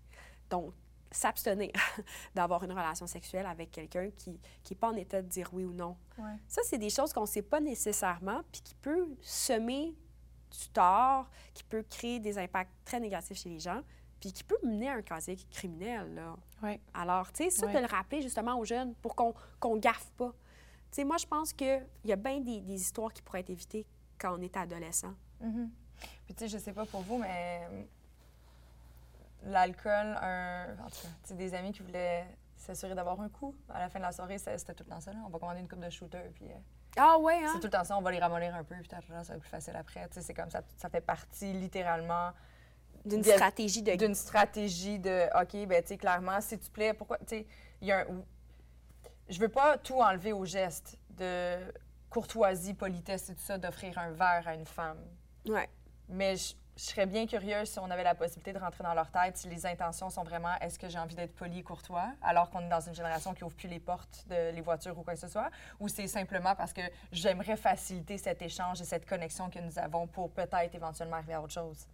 [0.49, 0.73] Donc,
[1.16, 1.72] s'abstenir
[2.36, 5.74] d'avoir une relation sexuelle avec quelqu'un qui n'est pas en état de dire oui ou
[5.74, 5.97] non.
[6.18, 6.36] Ouais.
[6.47, 9.95] Ça, c'est des choses qu'on ne sait pas nécessairement, puis qui peut semer
[10.51, 13.82] du tort, qui peut créer des impacts très négatifs chez les gens,
[14.20, 16.13] puis qui peut mener à un casier criminel.
[16.16, 16.36] Là.
[16.63, 16.80] Ouais.
[16.93, 17.74] Alors, tu sais, ça, Ouais.
[17.74, 20.32] de le rappeler justement aux jeunes pour qu'on qu'on gaffe pas.
[20.91, 23.49] Tu sais, moi, je pense qu'il y a bien des, des histoires qui pourraient être
[23.49, 23.86] évitées
[24.18, 25.13] quand on est adolescent.
[25.41, 25.70] Mhm.
[26.26, 27.68] Puis, tu sais, je sais pas pour vous, mais
[29.46, 30.74] l'alcool, un...
[30.74, 32.26] en tout cas, tu sais, des amis qui voulaient
[32.56, 35.12] s'assurer d'avoir un coup à la fin de la soirée, c'était tout le temps ça.
[35.12, 35.20] là.
[35.26, 36.56] On va commander une coupe de shooter, puis euh,
[36.98, 37.50] Ah ouais, hein?
[37.54, 37.98] c'est tout le temps ça.
[37.98, 40.08] On va les ramollir un peu, puis ça va être plus facile après.
[40.08, 42.32] Tu sais, c'est comme ça, ça fait partie littéralement
[43.06, 43.96] D'une stratégie de...
[43.96, 47.48] d'une stratégie de OK, ben tu sais, clairement, s'il te plaît, pourquoi, tu sais,
[47.82, 48.06] il y a un.
[49.28, 51.58] Je veux pas tout enlever au geste de
[52.10, 55.04] courtoisie, politesse et tout ça, d'offrir un verre à une femme.
[55.48, 55.70] Ouais.
[56.08, 59.09] Mais je, je serais bien curieuse si on avait la possibilité de rentrer dans leur
[59.09, 62.49] tête, si les intentions sont vraiment est-ce que j'ai envie d'être poli et courtois, alors
[62.49, 65.13] qu'on est dans une génération qui ouvre plus les portes de les voitures ou quoi
[65.13, 65.49] que ce soit,
[65.80, 66.82] ou c'est simplement parce que
[67.13, 71.41] j'aimerais faciliter cet échange et cette connexion que nous avons pour peut-être éventuellement arriver à
[71.41, 71.88] autre chose.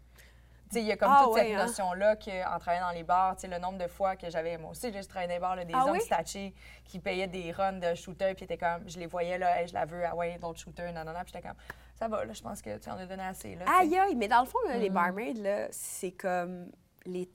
[0.73, 1.65] Il y a comme Ah toute cette hein?
[1.67, 5.03] notion-là qu'en travaillant dans les bars, le nombre de fois que j'avais, moi aussi, j'ai
[5.03, 6.01] travaillé dans les bars, là, des Ah hommes oui?
[6.01, 6.53] stachés
[6.85, 9.73] qui payaient des runs de shooter, puis étaient comme, je les voyais, là, Hey, je
[9.73, 11.57] la veux, ah ouais, d'autres shooters, non, non, non, puis j'étais comme,
[12.01, 13.65] ça va, là, je pense que tu en as donné assez, là.
[13.77, 14.15] Aïe, aïe!
[14.15, 14.95] Mais dans le fond, là, les Mhm.
[14.95, 16.71] barmaids, là, c'est comme
[17.05, 17.29] les,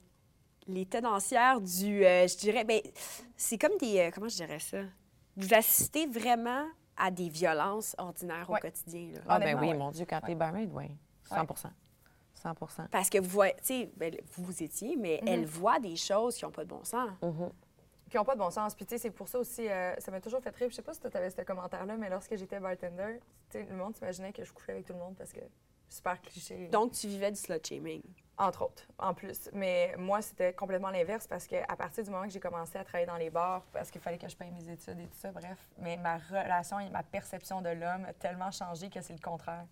[0.66, 2.04] les tenancières du...
[2.04, 2.64] euh, je dirais...
[2.64, 2.80] Ben,
[3.36, 4.00] c'est comme des...
[4.00, 4.78] euh, comment je dirais ça?
[5.36, 8.58] Vous assistez vraiment à des violences ordinaires Ouais.
[8.58, 9.20] au quotidien, là.
[9.28, 9.74] Ah, ben oui, ouais.
[9.74, 10.86] mon Dieu, quand t'es barmaid, oui.
[11.30, 11.68] 100%
[12.42, 13.54] 100% Parce que vous voyez...
[13.58, 15.28] Tu sais, ben, vous, vous étiez, mais Mhm.
[15.28, 17.10] elles voient des choses qui n'ont pas de bon sens.
[17.22, 17.50] Mhm.
[18.10, 18.74] qui n'ont pas de bon sens.
[18.74, 20.68] Puis, tu sais, c'est pour ça aussi, euh, ça m'a toujours fait rire.
[20.70, 23.20] Je sais pas si tu avais ce commentaire-là, mais lorsque j'étais bartender,
[23.54, 25.40] le monde s'imaginait que je couchais avec tout le monde parce que
[25.88, 26.68] super cliché.
[26.68, 28.02] Donc, tu vivais du slut-shaming.
[28.38, 29.48] Entre autres, en plus.
[29.54, 33.06] Mais moi, c'était complètement l'inverse parce qu'à partir du moment que j'ai commencé à travailler
[33.06, 35.56] dans les bars, parce qu'il fallait que je paye mes études et tout ça, bref,
[35.78, 39.64] mais ma relation et ma perception de l'homme a tellement changé que c'est le contraire.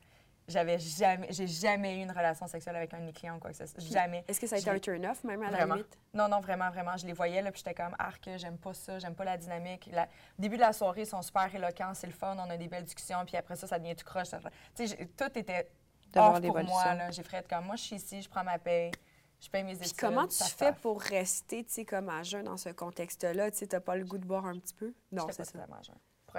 [0.47, 3.51] J'avais jamais, j'ai jamais eu une relation sexuelle avec un de mes clients ou quoi
[3.51, 3.81] que ce soit.
[3.81, 4.25] Jamais.
[4.29, 5.75] Est-ce que ça a été un turn-off, même à la Vraiment.
[5.77, 5.99] limite?
[6.13, 6.97] Non, non, vraiment, vraiment.
[6.99, 9.89] Je les voyais, là, puis j'étais comme, arc, j'aime pas ça, j'aime pas la dynamique.
[9.91, 12.57] La- Au début de la soirée, ils sont super éloquents, c'est le fun, on a
[12.59, 14.27] des belles discussions, puis après ça, ça devient tout croche.
[14.29, 14.39] ça-
[14.75, 15.71] Tu sais, tout était
[16.17, 17.11] off pour moi, là.
[17.11, 18.91] J'ai fait comme, moi, je suis ici, je prends ma paye,
[19.41, 19.99] je paye mes Puis études.
[19.99, 23.51] comment tu fais pour rester, tu sais, comme à jeun dans ce contexte-là?
[23.51, 24.93] Tu sais, t'as pas le goût de boire un petit peu?
[25.11, 25.67] Non, c'est ça.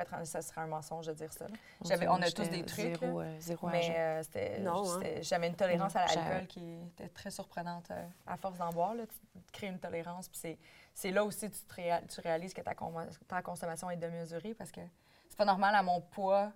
[0.01, 1.45] Être ça serait un mensonge de dire ça.
[1.83, 3.25] J'avais- on a tous des trucs, Zéro, là.
[3.27, 5.01] euh, zéro Mais euh, c'était, Non, hein.
[5.21, 7.89] j'avais une tolérance à l'alcool qui était très surprenante.
[7.91, 10.27] euh, à force d'en boire, là, tu crées une tolérance.
[10.29, 10.57] Puis c'est,
[10.93, 14.71] c'est là aussi que tu, te réa- tu réalises que ta, consommation est démesurée parce
[14.71, 14.81] que
[15.29, 16.51] c'est pas normal à mon poids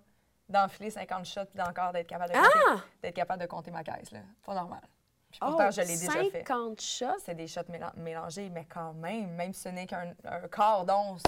[0.48, 2.42] d'enfiler 50 shots puis d'encore d'être capable de, Ah!
[2.70, 4.10] compter, d'être capable de compter ma caisse.
[4.10, 4.20] Là.
[4.44, 4.80] Pas normal.
[5.30, 6.44] Puis pourtant, Oh, je l'ai déjà fait.
[6.44, 7.06] 50 shots?
[7.24, 10.84] C'est des shots méla- mélangés, mais quand même, même si ce n'est qu'un un quart
[10.84, 11.22] d'once.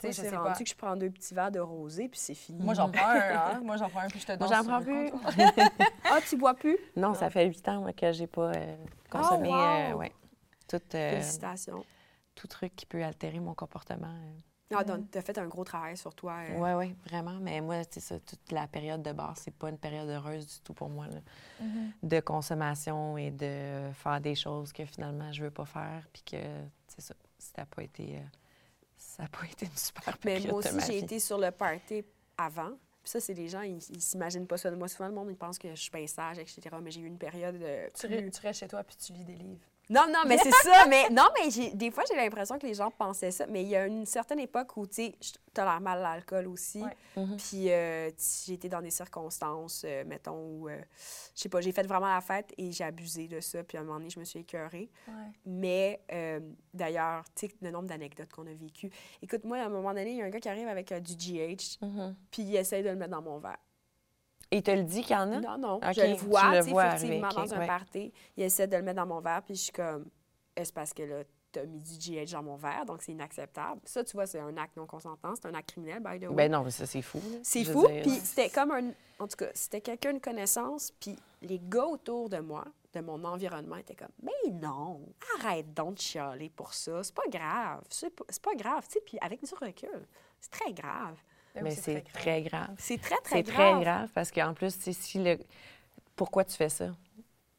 [0.00, 0.54] Tu sais, je sais rendu pas.
[0.58, 2.62] que je prends deux petits verres de rosé, puis c'est fini.
[2.62, 3.60] Moi, j'en prends un, hein?
[3.64, 5.10] Moi, j'en prends un, puis je te Moi, donne j'en prends plus.
[6.04, 6.78] Ah, tu bois plus?
[6.96, 8.76] Non, ça fait huit ans moi, que j'ai pas euh,
[9.10, 9.54] consommé wow!
[9.56, 10.12] euh, ouais,
[10.68, 11.84] tout, euh, Félicitations.
[12.36, 14.06] tout truc qui peut altérer mon comportement.
[14.06, 14.38] euh.
[14.76, 16.34] Ah, donc, t'as fait un gros travail sur toi.
[16.48, 16.58] euh.
[16.58, 17.38] Oui, oui, vraiment.
[17.40, 20.60] Mais moi, c'est ça, toute la période de bar, c'est pas une période heureuse du
[20.60, 21.06] tout pour moi.
[21.08, 21.18] là.
[21.62, 21.90] Mm-hmm.
[22.08, 26.06] De consommation et de faire des choses que finalement je veux pas faire.
[26.12, 26.36] Puis que,
[26.86, 28.20] c'est ça, ça n'a pas été.
[29.18, 32.04] Ça a pas été une super Mais moi aussi, j'ai été sur le party
[32.36, 32.70] avant.
[33.02, 34.86] Puis ça, c'est les gens, ils, ils s'imaginent pas ça de moi.
[34.86, 36.60] Souvent, le monde, ils pense que je suis bien sage, etc.
[36.80, 37.90] Mais j'ai eu une période de...
[37.98, 39.66] Tu, tu restes chez toi, puis tu lis des livres.
[39.90, 40.86] Non, non, mais c'est ça.
[40.86, 43.46] Mais non, mais j'ai- des fois, j'ai l'impression que les gens pensaient ça.
[43.46, 46.82] Mais il y a une certaine époque où, tu sais, je tolère mal l'alcool aussi.
[46.82, 46.96] Ouais.
[47.16, 47.36] Mhm.
[47.38, 48.10] Puis euh,
[48.46, 50.78] j'ai été dans des circonstances, euh, mettons, où, euh,
[51.34, 53.64] je sais pas, j'ai fait vraiment la fête et j'ai abusé de ça.
[53.64, 54.90] Puis à un moment donné, je me suis écœurée.
[55.08, 55.14] Ouais.
[55.46, 56.40] Mais euh,
[56.74, 58.90] d'ailleurs, tu sais, le nombre d'anecdotes qu'on a vécues.
[59.22, 61.00] Écoute, moi, à un moment donné, il y a un gars qui arrive avec euh,
[61.00, 62.14] du GH, Mhm.
[62.30, 63.56] puis il essaye de le mettre dans mon verre.
[64.50, 65.40] Et il te le dit qu'il y en a?
[65.40, 67.66] Non, non, je le vois, le tu sais, vois effectivement, dans un ouais.
[67.66, 68.12] party.
[68.36, 70.06] Il essaie de le mettre dans mon verre, puis je suis comme,
[70.56, 71.22] est-ce parce que là,
[71.52, 73.80] t'as mis du GH dans mon verre, donc c'est inacceptable.
[73.84, 76.34] Ça, tu vois, c'est un acte non consentant, c'est un acte criminel, by the way.
[76.34, 77.20] Ben non, mais ça, c'est fou.
[77.42, 77.86] C'est fou.
[78.02, 78.90] Puis c'était comme un.
[79.18, 80.92] En tout cas, c'était quelqu'un de connaissance.
[80.92, 85.00] Puis les gars autour de moi, de mon environnement, étaient comme Mais non,
[85.38, 87.02] arrête donc de chialer pour ça.
[87.02, 87.82] C'est pas grave.
[87.88, 88.86] C'est pas, c'est pas grave.
[88.86, 90.06] Tu sais, puis avec du recul,
[90.40, 91.16] c'est très grave.
[91.54, 92.74] Ben oui, Mais c'est très grave.
[92.78, 93.74] C'est très, très C'est grave.
[93.76, 95.38] très grave parce qu'en plus, si le...
[96.16, 96.90] pourquoi tu fais ça?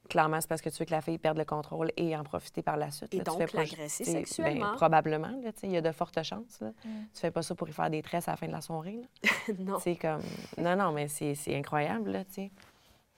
[0.09, 2.63] Clairement, c'est parce que tu veux que la fille perde le contrôle et en profiter
[2.63, 3.13] par la suite.
[3.13, 3.23] Et là.
[3.25, 4.71] Tu donc l'agresser sexuellement.
[4.71, 6.59] ben, probablement, là, tu sais, il y a de fortes chances.
[6.61, 6.69] Là.
[6.83, 6.89] Mm.
[7.13, 9.01] Tu fais pas ça pour y faire des tresses à la fin de la soirée.
[9.23, 9.53] là.
[9.59, 9.79] non.
[9.79, 10.23] C'est comme...
[10.57, 12.51] Non, non, mais c'est c'est incroyable, là, tu sais.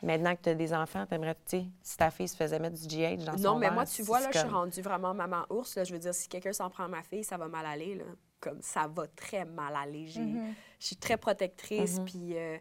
[0.04, 2.76] Maintenant que tu as des enfants, t'aimerais, tu sais, si ta fille se faisait mettre
[2.76, 4.82] du GH dans son Non, mais verre, moi, tu c'est vois, là, je suis rendue
[4.82, 5.76] vraiment maman ours.
[5.76, 5.84] Là.
[5.84, 7.96] Je veux dire, si quelqu'un s'en prend à ma fille, ça va mal aller.
[7.96, 8.04] Là.
[8.42, 10.08] Comme ça va très mal aller.
[10.08, 10.54] J'ai- Mhm.
[10.80, 12.06] Je suis très protectrice, Mhm.
[12.06, 12.58] puis euh,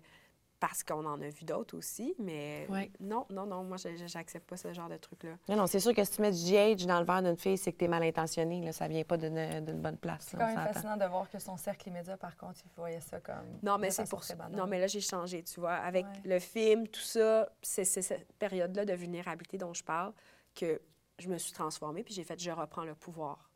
[0.60, 2.14] parce qu'on en a vu d'autres aussi.
[2.18, 2.90] Mais Ouais.
[3.00, 5.38] non, non, non, moi, j'accepte pas ce genre de truc-là.
[5.48, 7.56] Non, non, c'est sûr que si tu mets du GH dans le verre d'une fille,
[7.56, 8.60] c'est que tu es mal intentionné.
[8.62, 8.72] Là.
[8.72, 10.26] Ça vient pas d'une d'une bonne place.
[10.30, 13.18] C'est quand même fascinant de voir que son cercle immédiat, par contre, il voyait ça
[13.20, 13.58] comme.
[13.62, 14.34] Non, mais c'est pour ça.
[14.50, 15.76] Non, mais là, j'ai changé, tu vois.
[15.76, 16.12] Avec Ouais.
[16.26, 20.12] le film, tout ça, c'est cette période-là de vulnérabilité dont je parle
[20.54, 20.78] que
[21.18, 23.48] je me suis transformée, puis j'ai fait je reprends le pouvoir.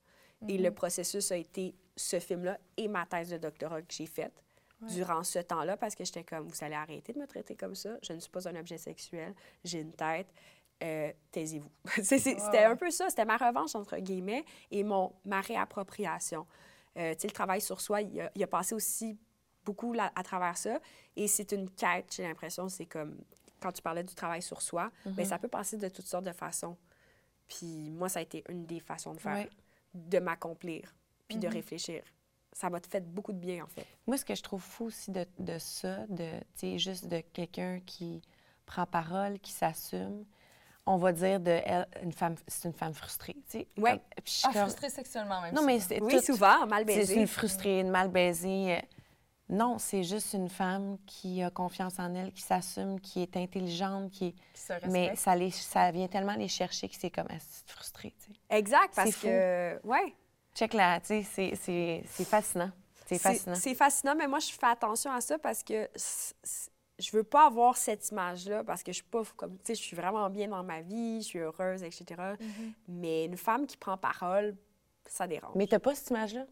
[0.48, 0.64] Et Mhm.
[0.64, 4.32] le processus a été ce film-là et ma thèse de doctorat que j'ai faite
[4.82, 4.88] Ouais.
[4.88, 7.96] durant ce temps-là parce que j'étais comme, vous allez arrêter de me traiter comme ça.
[8.02, 9.32] Je ne suis pas un objet sexuel.
[9.62, 10.26] J'ai une tête.
[10.82, 11.70] Euh, taisez-vous.
[12.02, 12.64] C'était Ouais.
[12.64, 13.08] un peu ça.
[13.08, 16.44] C'était ma revanche, entre guillemets, et mon, ma réappropriation.
[16.96, 19.16] Euh, tu sais, le travail sur soi, il a, il a passé aussi
[19.64, 20.78] beaucoup là- à travers ça.
[21.16, 22.68] Et c'est une quête, j'ai l'impression.
[22.68, 23.16] C'est comme,
[23.60, 26.32] quand tu parlais du travail sur soi, bien, ça peut passer de toutes sortes de
[26.32, 26.76] façons.
[27.48, 29.50] Puis moi, ça a été une des façons de faire, Ouais.
[29.94, 30.94] de m'accomplir,
[31.28, 31.54] puis de Mhm.
[31.54, 32.02] réfléchir.
[32.52, 33.86] Ça m'a fait beaucoup de bien, en fait.
[34.06, 37.20] Moi, ce que je trouve fou aussi de, de ça, de, tu sais, juste de
[37.20, 38.22] quelqu'un qui
[38.64, 40.24] prend parole, qui s'assume,
[40.86, 43.68] on va dire de elle, une femme, c'est une femme frustrée, tu sais.
[44.24, 45.54] Suis Ah, comme- frustré sexuellement, même.
[45.54, 45.88] Non, mais souvent.
[45.88, 47.20] c'est Oui, tout- souvent, mal C'est baisé.
[47.20, 48.80] une frustrée, une mal baisée.
[49.48, 54.10] Non, c'est juste une femme qui a confiance en elle, qui s'assume, qui est intelligente,
[54.10, 54.32] qui est...
[54.32, 55.16] Qui se Mais respecte.
[55.18, 58.38] ça, les, ça vient tellement les chercher que c'est comme, ah, c'est frustré, tu sais?
[58.50, 59.26] Exact, parce C'est fou.
[59.26, 60.14] que, ouais,
[60.54, 62.70] Check là, tu sais, c'est- c'est c'est fascinant.
[63.06, 63.54] C'est fascinant.
[63.56, 65.88] c'est fascinant, mais moi, je fais attention à ça parce que
[66.98, 69.82] je veux pas avoir cette image-là parce que je suis pas comme, tu sais, je
[69.82, 72.04] suis vraiment bien dans ma vie, je suis heureuse, etc.
[72.40, 72.72] Mhm.
[72.88, 74.56] Mais une femme qui prend parole,
[75.06, 75.52] ça dérange.
[75.56, 76.46] Mais t'as pas cette image-là?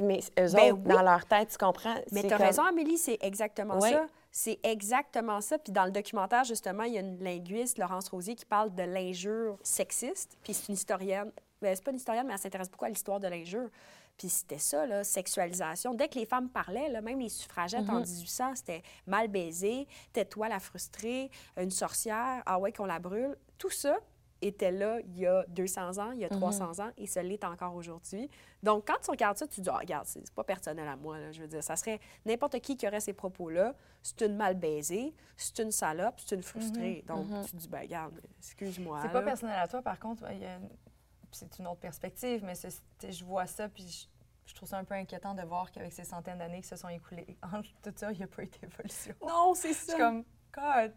[0.00, 0.94] Mais eux Ben autres, oui.
[0.94, 1.94] dans leur tête, tu comprends?
[2.12, 4.06] Mais c'est tu as comme- raison, Amélie, c'est exactement ça.
[4.30, 5.58] C'est exactement ça.
[5.58, 8.82] Puis dans le documentaire, justement, il y a une linguiste, Laurence Rosier, qui parle de
[8.82, 10.36] l'injure sexiste.
[10.42, 11.32] Puis c'est une historienne.
[11.60, 13.68] Ben, c'est pas une historienne, mais elle s'intéresse beaucoup à l'histoire de l'injure.
[14.16, 15.94] Puis c'était ça, là, sexualisation.
[15.94, 20.48] Dès que les femmes parlaient, là, même les suffragettes en 1800, c'était mal baisé, tais-toi
[20.48, 23.36] la frustrée, une sorcière, ah ouais, qu'on la brûle.
[23.58, 23.96] Tout ça
[24.40, 27.42] était là il y a 200 ans, il y a 300 ans, et ça l'est
[27.44, 28.28] encore aujourd'hui.
[28.62, 31.18] Donc, quand tu regardes ça, tu te dis, ah, regarde, c'est pas personnel à moi,
[31.18, 33.74] là, je veux dire, ça serait n'importe qui qui aurait ces propos-là.
[34.02, 37.04] C'est une mal baisée, c'est une salope, c'est une frustrée.
[37.06, 39.00] Donc, tu te dis, ben, regarde, excuse-moi.
[39.02, 40.68] C'est pas personnel à toi, par contre, il y a une-
[41.32, 42.54] c'est une autre perspective, mais
[43.08, 44.06] je vois ça, puis je,
[44.50, 46.88] je trouve ça un peu inquiétant de voir qu'avec ces centaines d'années qui se sont
[46.88, 49.14] écoulées, entre tout ça, il n'y a pas eu d'évolution.
[49.26, 49.92] Non, c'est Je ça.
[49.92, 50.24] suis comme,
[50.54, 50.92] God,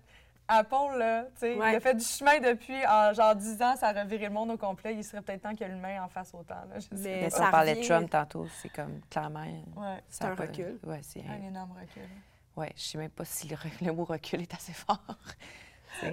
[0.48, 1.72] Apple, là, tu sais, Ouais.
[1.74, 4.52] il a fait du chemin depuis, en genre 10 ans, ça a reviré le monde
[4.52, 4.96] au complet.
[4.96, 7.52] Il serait peut-être temps que l'humain en fasse autant, là, je sais Mais ça on
[7.52, 9.46] parlait de Trump tantôt, c'est comme clairement.
[9.78, 10.78] Ouais, C'est un pas- recul.
[10.84, 12.10] Ouais, c'est un énorme recul.
[12.58, 13.48] ouais, je sais même pas si
[13.82, 15.00] le mot recul est assez fort.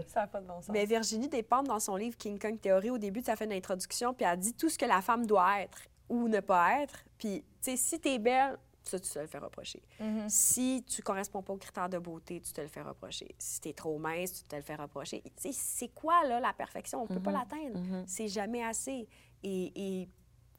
[0.09, 0.71] Ça n'a pas de bon sens.
[0.71, 4.15] Mais Virginie Despentes, dans son livre King Kong Theory, au début, ça fait une introduction,
[4.15, 7.05] puis elle dit tout ce que la femme doit être ou ne pas être.
[7.19, 9.83] Puis, tu sais, si t'es belle, ça, tu te le fais reprocher.
[10.01, 10.29] Mhm.
[10.29, 13.35] Si tu corresponds pas aux critères de beauté, tu te le fais reprocher.
[13.39, 15.23] Si t'es trop mince, tu te le fais reprocher.
[15.23, 17.03] Tu sais, c'est quoi, là, la perfection?
[17.03, 17.79] On peut pas l'atteindre.
[18.07, 19.07] C'est jamais assez.
[19.43, 19.73] Et,
[20.03, 20.09] et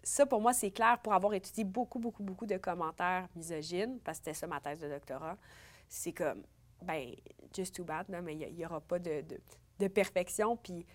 [0.03, 4.19] ça, pour moi, c'est clair pour avoir étudié beaucoup, beaucoup, beaucoup de commentaires misogynes, parce
[4.19, 5.37] que c'était ça ma thèse de doctorat.
[5.87, 6.43] C'est comme,
[6.81, 7.13] ben,
[7.55, 9.39] just too bad, là, mais il n'y aura pas de, de,
[9.79, 10.55] de perfection.
[10.57, 10.85] Puis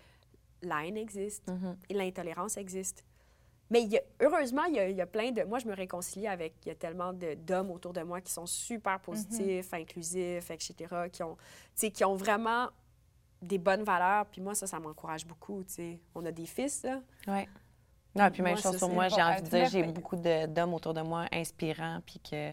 [0.61, 1.49] la haine existe
[1.89, 3.03] et l'intolérance existe.
[3.71, 5.41] Mais il y a- heureusement, il y, a, il y a plein de...
[5.43, 6.53] Moi, je me réconcilie avec...
[6.65, 10.75] Il y a tellement d'hommes autour de moi qui sont super positifs, inclusifs, etc.,
[11.11, 11.35] qui ont,
[11.75, 12.67] qui ont vraiment
[13.41, 14.27] des bonnes valeurs.
[14.27, 15.99] Puis moi, ça, ça m'encourage beaucoup, tu sais.
[16.13, 17.01] On a des fils, là.
[17.27, 17.49] Ouais.
[18.13, 20.93] Non, puis même Moi, chose pour moi, j'ai envie de dire, j'ai beaucoup d'hommes autour
[20.93, 22.51] de moi inspirants, puis que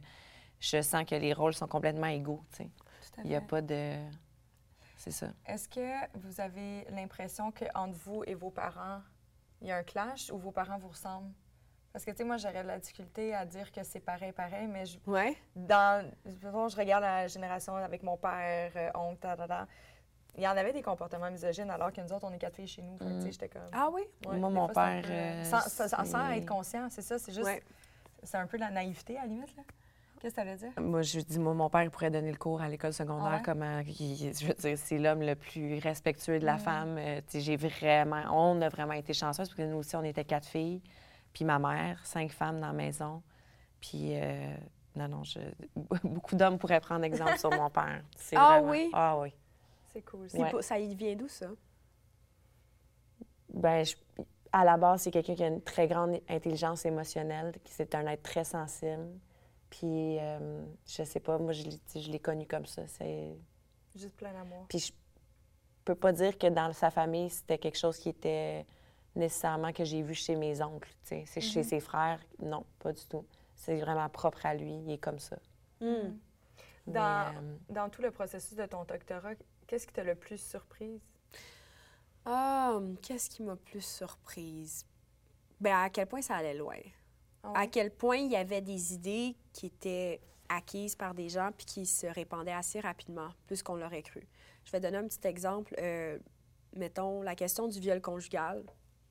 [0.61, 2.65] je sens que les rôles sont complètement égaux, tu sais.
[2.65, 3.97] Tout à Il n'y a pas de...
[4.97, 5.29] C'est ça.
[5.47, 9.01] Est-ce que vous avez l'impression qu'entre vous et vos parents,
[9.61, 11.33] il y a un clash ou vos parents vous ressemblent?
[11.93, 14.67] Parce que, tu sais, moi, j'aurais de la difficulté à dire que c'est pareil, pareil,
[14.67, 15.37] mais je, Ouais.
[15.55, 19.67] dans, je regarde la génération avec mon père, euh, oncle, ta, ta, ta,
[20.37, 22.67] il y en avait des comportements misogynes alors que nous autres, on est quatre filles
[22.67, 22.97] chez nous.
[22.97, 23.69] Que, tu sais, j'étais comme...
[23.73, 24.03] Ah oui?
[24.27, 27.33] Ouais, Moi, mon fois, c'est un père, peu, euh, sans, être conscient, c'est ça, c'est
[27.33, 27.45] juste...
[27.47, 27.63] Ouais.
[28.23, 29.63] C'est un peu de la naïveté, à la limite, là.
[30.23, 30.71] Qu'est-ce que ça veut dire?
[30.81, 33.37] Moi, je dis, moi, mon père il pourrait donner le cours à l'école secondaire, Ah
[33.39, 33.43] ouais?
[33.45, 36.59] comment, il- je veux dire, c'est l'homme le plus respectueux de la Mhm.
[36.61, 36.97] femme.
[36.99, 40.47] Euh, j'ai vraiment, on a vraiment été chanceuses parce que nous aussi, on était quatre
[40.47, 40.81] filles,
[41.33, 43.21] puis ma mère, cinq femmes dans la maison.
[43.81, 44.55] Puis, euh,
[44.95, 45.41] non, non, je,
[46.05, 48.05] beaucoup d'hommes pourraient prendre exemple sur mon père.
[48.37, 48.91] Ah vraiment- oui?
[48.93, 49.35] Ah oui.
[49.93, 50.39] C'est cool, ça.
[50.39, 50.83] Ouais.
[50.85, 51.47] y vient d'où, ça?
[53.53, 53.97] Ben, je-
[54.53, 58.07] à la base, c'est quelqu'un qui a une très grande intelligence émotionnelle, qui c'est un
[58.07, 59.09] être très sensible.
[59.73, 61.63] Puis, euh, je sais pas, moi, je,
[61.95, 62.87] je l'ai connu comme ça.
[62.89, 63.35] C'est...
[63.97, 64.67] Juste plein d'amour.
[64.69, 64.93] Puis je
[65.83, 68.67] peux pas dire que dans sa famille, c'était quelque chose qui était
[69.17, 70.91] nécessairement que j'ai vu chez mes oncles.
[71.03, 71.25] tu sais.
[71.27, 73.25] C'est chez ses frères, non, pas du tout.
[73.55, 75.39] C'est vraiment propre à lui, il est comme ça.
[75.81, 76.19] Hmm.
[76.87, 79.33] Mais, Dans, euh, dans tout le processus de ton doctorat,
[79.67, 81.01] qu'est-ce qui t'a le plus surprise?
[82.27, 84.85] Ah, qu'est-ce qui m'a plus surprise?
[85.59, 86.77] Ben, à quel point ça allait loin?
[87.43, 91.51] Ah À quel point il y avait des idées qui étaient acquises par des gens
[91.57, 94.27] puis qui se répandaient assez rapidement, plus qu'on l'aurait cru.
[94.65, 95.75] Je vais donner un petit exemple.
[95.79, 96.19] Euh,
[96.77, 98.65] mettons, la question du viol conjugal.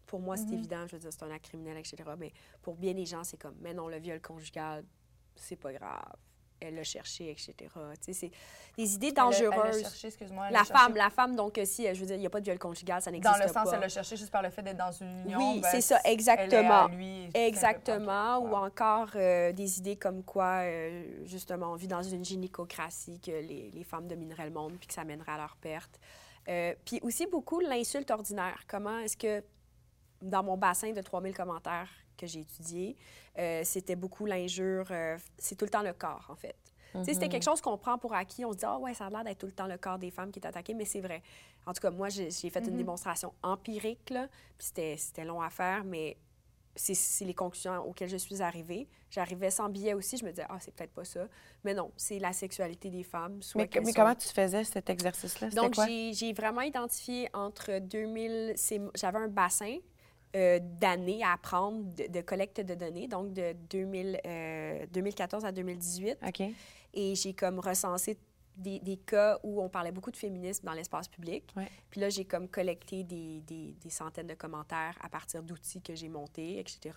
[0.06, 0.54] Pour moi, c'est Mhm.
[0.54, 1.96] évident, je veux dire, c'est un acte criminel, etc.
[2.18, 4.86] Mais pour bien des gens, c'est comme, mais non, le viol conjugal,
[5.36, 6.16] c'est pas grave.
[6.64, 7.54] Elle l'a cherché, etc.
[7.58, 8.32] Tu sais, c'est
[8.78, 9.82] des idées Elle a- Elle dangereuses.
[9.82, 10.52] cherché, excuse-moi.
[10.52, 12.30] La cherché- femme, la femme, donc, euh, si, euh, je veux dire, il n'y a
[12.30, 13.48] pas de viol conjugal, ça n'existe Dans pas.
[13.48, 15.40] le sens, elle l'a cherché juste par le fait d'être dans une union.
[15.54, 16.88] Oui, ben, c'est ça, elle est à exactement.
[16.88, 18.56] lui, Exactement, pas- ou Wow.
[18.66, 23.72] encore euh, des idées comme quoi, euh, justement, on vit dans une gynécocratie, que les,
[23.74, 26.00] les femmes domineraient le monde, puis que ça mènerait à leur perte.
[26.48, 28.62] Euh, puis aussi beaucoup l'insulte ordinaire.
[28.68, 29.44] Comment est-ce que,
[30.22, 31.90] dans mon bassin de 3000 commentaires
[32.22, 32.96] que j'ai étudié,
[33.40, 36.56] euh, c'était beaucoup l'injure, euh, c'est tout le temps le corps, en fait.
[37.06, 38.44] C'était quelque chose qu'on prend pour acquis.
[38.44, 40.12] On se dit, ah ouais, ça a l'air d'être tout le temps le corps des
[40.12, 41.24] femmes qui est attaqué, mais c'est vrai.
[41.66, 44.68] En tout cas, moi, j'ai fait une démonstration empirique, là, puis
[44.98, 46.18] c'était- long à faire, mais
[46.76, 48.90] c'est- les conclusions auxquelles je suis arrivée.
[49.10, 51.28] J'arrivais sans billet aussi, je me disais, ah, c'est peut-être pas ça.
[51.64, 53.42] Mais non, c'est la sexualité des femmes.
[53.42, 55.50] Soit mais, qu'elles mais sont- comment tu faisais cet exercice-là?
[55.52, 55.76] Donc,
[56.14, 59.78] j'ai vraiment identifié entre 2000, c'est- j'avais un bassin
[60.36, 65.52] euh, d'années à apprendre de, de collecte de données, donc de 2000, euh, 2014 à
[65.52, 66.18] 2018.
[66.28, 66.42] OK.
[66.94, 68.18] Et j'ai comme recensé
[68.58, 71.44] des, des cas où on parlait beaucoup de féminisme dans l'espace public.
[71.56, 71.68] Ouais.
[71.90, 75.96] Puis là, j'ai comme collecté des, des- des centaines de commentaires à partir d'outils que
[75.96, 76.96] j'ai montés, etc.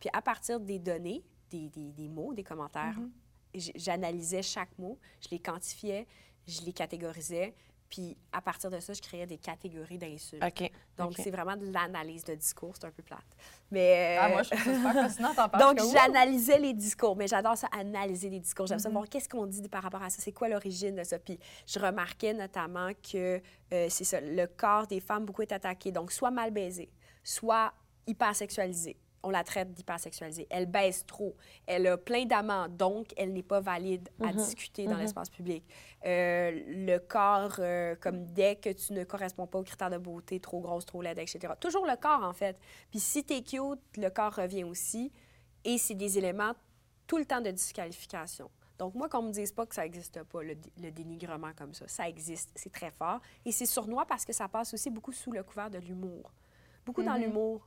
[0.00, 1.70] Puis à partir des données, des,
[2.08, 2.96] mots, des commentaires,
[3.54, 6.06] j- j'analysais chaque mot, je les quantifiais,
[6.48, 7.54] je les catégorisais.
[7.94, 10.42] Puis à partir de ça, je créais des catégories d'insultes.
[10.44, 10.68] OK.
[10.98, 12.74] Donc, c'est vraiment de l'analyse de discours.
[12.74, 13.20] C'est un peu plate.
[13.70, 15.76] Mais, Ah, euh, moi, je trouve ça super fascinant, t'en parles.
[15.76, 18.66] donc, j'analysais les discours, mais j'adore ça, analyser les discours.
[18.66, 18.92] J'aime ça Mm-hmm.
[18.92, 21.20] voir qu'est-ce qu'on dit par rapport à ça, c'est quoi l'origine de ça.
[21.20, 21.38] Puis
[21.68, 23.40] je remarquais notamment que
[23.72, 25.92] euh, c'est ça, le corps des femmes beaucoup est attaqué.
[25.92, 26.90] Donc, soit mal baisé,
[27.22, 27.72] soit
[28.08, 28.96] hypersexualisé.
[29.26, 30.46] On la traite d'hypersexualisée.
[30.50, 31.34] Elle baisse trop.
[31.66, 35.64] Elle a plein d'amants, donc elle n'est pas valide à discuter dans l'espace public.
[36.04, 40.38] Euh, le corps, euh, comme dès que tu ne corresponds pas aux critères de beauté,
[40.40, 41.54] trop grosse, trop laide, etc.
[41.58, 42.60] Toujours le corps, en fait.
[42.90, 45.10] Puis si t'es cute, le corps revient aussi.
[45.64, 46.52] Et c'est des éléments
[47.06, 48.50] tout le temps de disqualification.
[48.78, 51.72] Donc, moi, qu'on me dise pas que ça n'existe pas, le, dé- le dénigrement comme
[51.74, 53.20] ça, ça existe, c'est très fort.
[53.46, 56.32] Et c'est sournois parce que ça passe aussi beaucoup sous le couvert de l'humour.
[56.84, 57.66] Beaucoup dans l'humour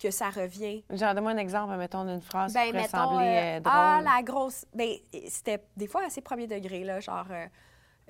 [0.00, 0.82] que ça revient.
[0.90, 3.74] Genre, donne-moi un exemple, mettons, d'une phrase Ben, qui pourrait mettons, sembler euh, euh, drôle.
[3.76, 4.64] ah, la grosse...
[4.74, 4.90] Ben,
[5.28, 7.26] c'était des fois assez premier degré, là, genre...
[7.30, 7.46] euh,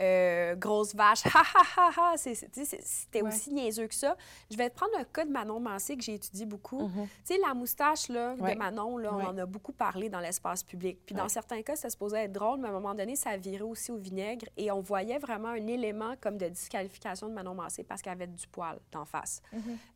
[0.00, 2.16] euh, grosse vache, ha ha ha ha.
[2.16, 3.28] C'était Ouais.
[3.28, 4.16] aussi niaiseux que ça.
[4.50, 6.90] Je vais te prendre un cas de Manon Mancé que j'ai étudié beaucoup.
[6.94, 8.34] Tu sais, la moustache là.
[8.38, 8.54] Ouais.
[8.54, 10.98] de Manon, là, on en a beaucoup parlé dans l'espace public.
[11.04, 13.60] Puis dans certains cas, ça supposait être drôle, mais à un moment donné, ça virait
[13.62, 14.46] aussi au vinaigre.
[14.56, 18.26] Et on voyait vraiment un élément comme de disqualification de Manon Mancé parce qu'elle avait
[18.26, 19.42] du poil d'en face.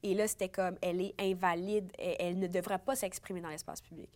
[0.02, 3.80] Et là, c'était comme, elle est invalide, elle, elle ne devrait pas s'exprimer dans l'espace
[3.80, 4.10] public.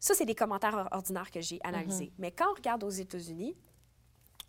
[0.00, 2.12] Ça, c'est des commentaires or- ordinaires que j'ai analysés.
[2.18, 3.56] Mais quand on regarde aux États-Unis,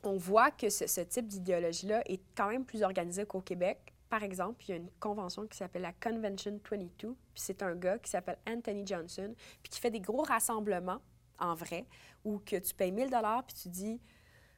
[0.04, 3.94] on voit que ce, ce type d'idéologie-là est quand même plus organisé qu'au Québec.
[4.10, 7.76] Par exemple, il y a une convention qui s'appelle la Convention 22, puis c'est un
[7.76, 11.02] gars qui s'appelle Anthony Johnson, puis qui fait des gros rassemblements,
[11.38, 11.86] en vrai,
[12.24, 14.02] où que tu payes 1000 dollars puis tu dis,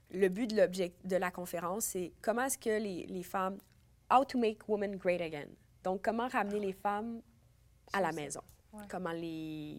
[0.10, 3.58] le but de, la conférence, c'est comment est-ce que les, les femmes,
[4.12, 5.48] how to make women great again?
[5.84, 7.22] Donc, comment ramener les femmes
[7.94, 8.42] à la maison?
[8.74, 8.84] Ouais.
[8.90, 9.78] Comment les,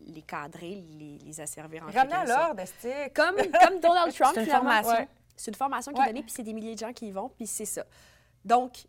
[0.00, 2.84] les cadrer, les, les asservir en Ramener à quelque sorte.
[2.84, 3.12] l'ordre.
[3.14, 4.92] Comme, comme Donald Trump, C'est une formation.
[4.92, 5.08] Ouais.
[5.36, 7.28] C'est une formation qui est donnée, puis c'est des milliers de gens qui y vont,
[7.30, 7.84] puis c'est ça.
[8.44, 8.84] Donc,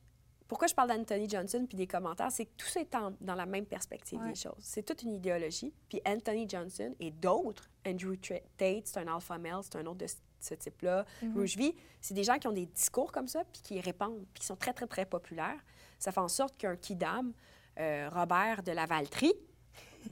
[0.48, 3.34] pourquoi je parle d'Anthony Johnson puis des commentaires, c'est que tout ça est en- dans
[3.36, 4.30] la même perspective Ouais.
[4.30, 4.54] des choses.
[4.60, 5.74] C'est toute une idéologie.
[5.90, 10.08] Puis Anthony Johnson et d'autres, Andrew Tate, c'est un alpha male, c'est un autre de
[10.08, 11.06] ce- type-là.
[11.34, 14.42] Rouge V, c'est des gens qui ont des discours comme ça, puis qui répandent, puis
[14.42, 15.58] qui sont très, très, très populaires.
[15.98, 17.32] Ça fait en sorte qu'un kidam,
[17.80, 19.34] euh, Robert de la Valtrie,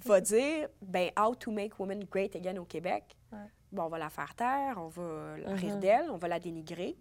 [0.05, 3.03] va dire ben how to make women great again au Québec.
[3.31, 3.37] Ouais.
[3.71, 5.55] Bon, on va la faire taire, on va la Mm-hmm.
[5.59, 6.97] rire d'elle, on va la dénigrer.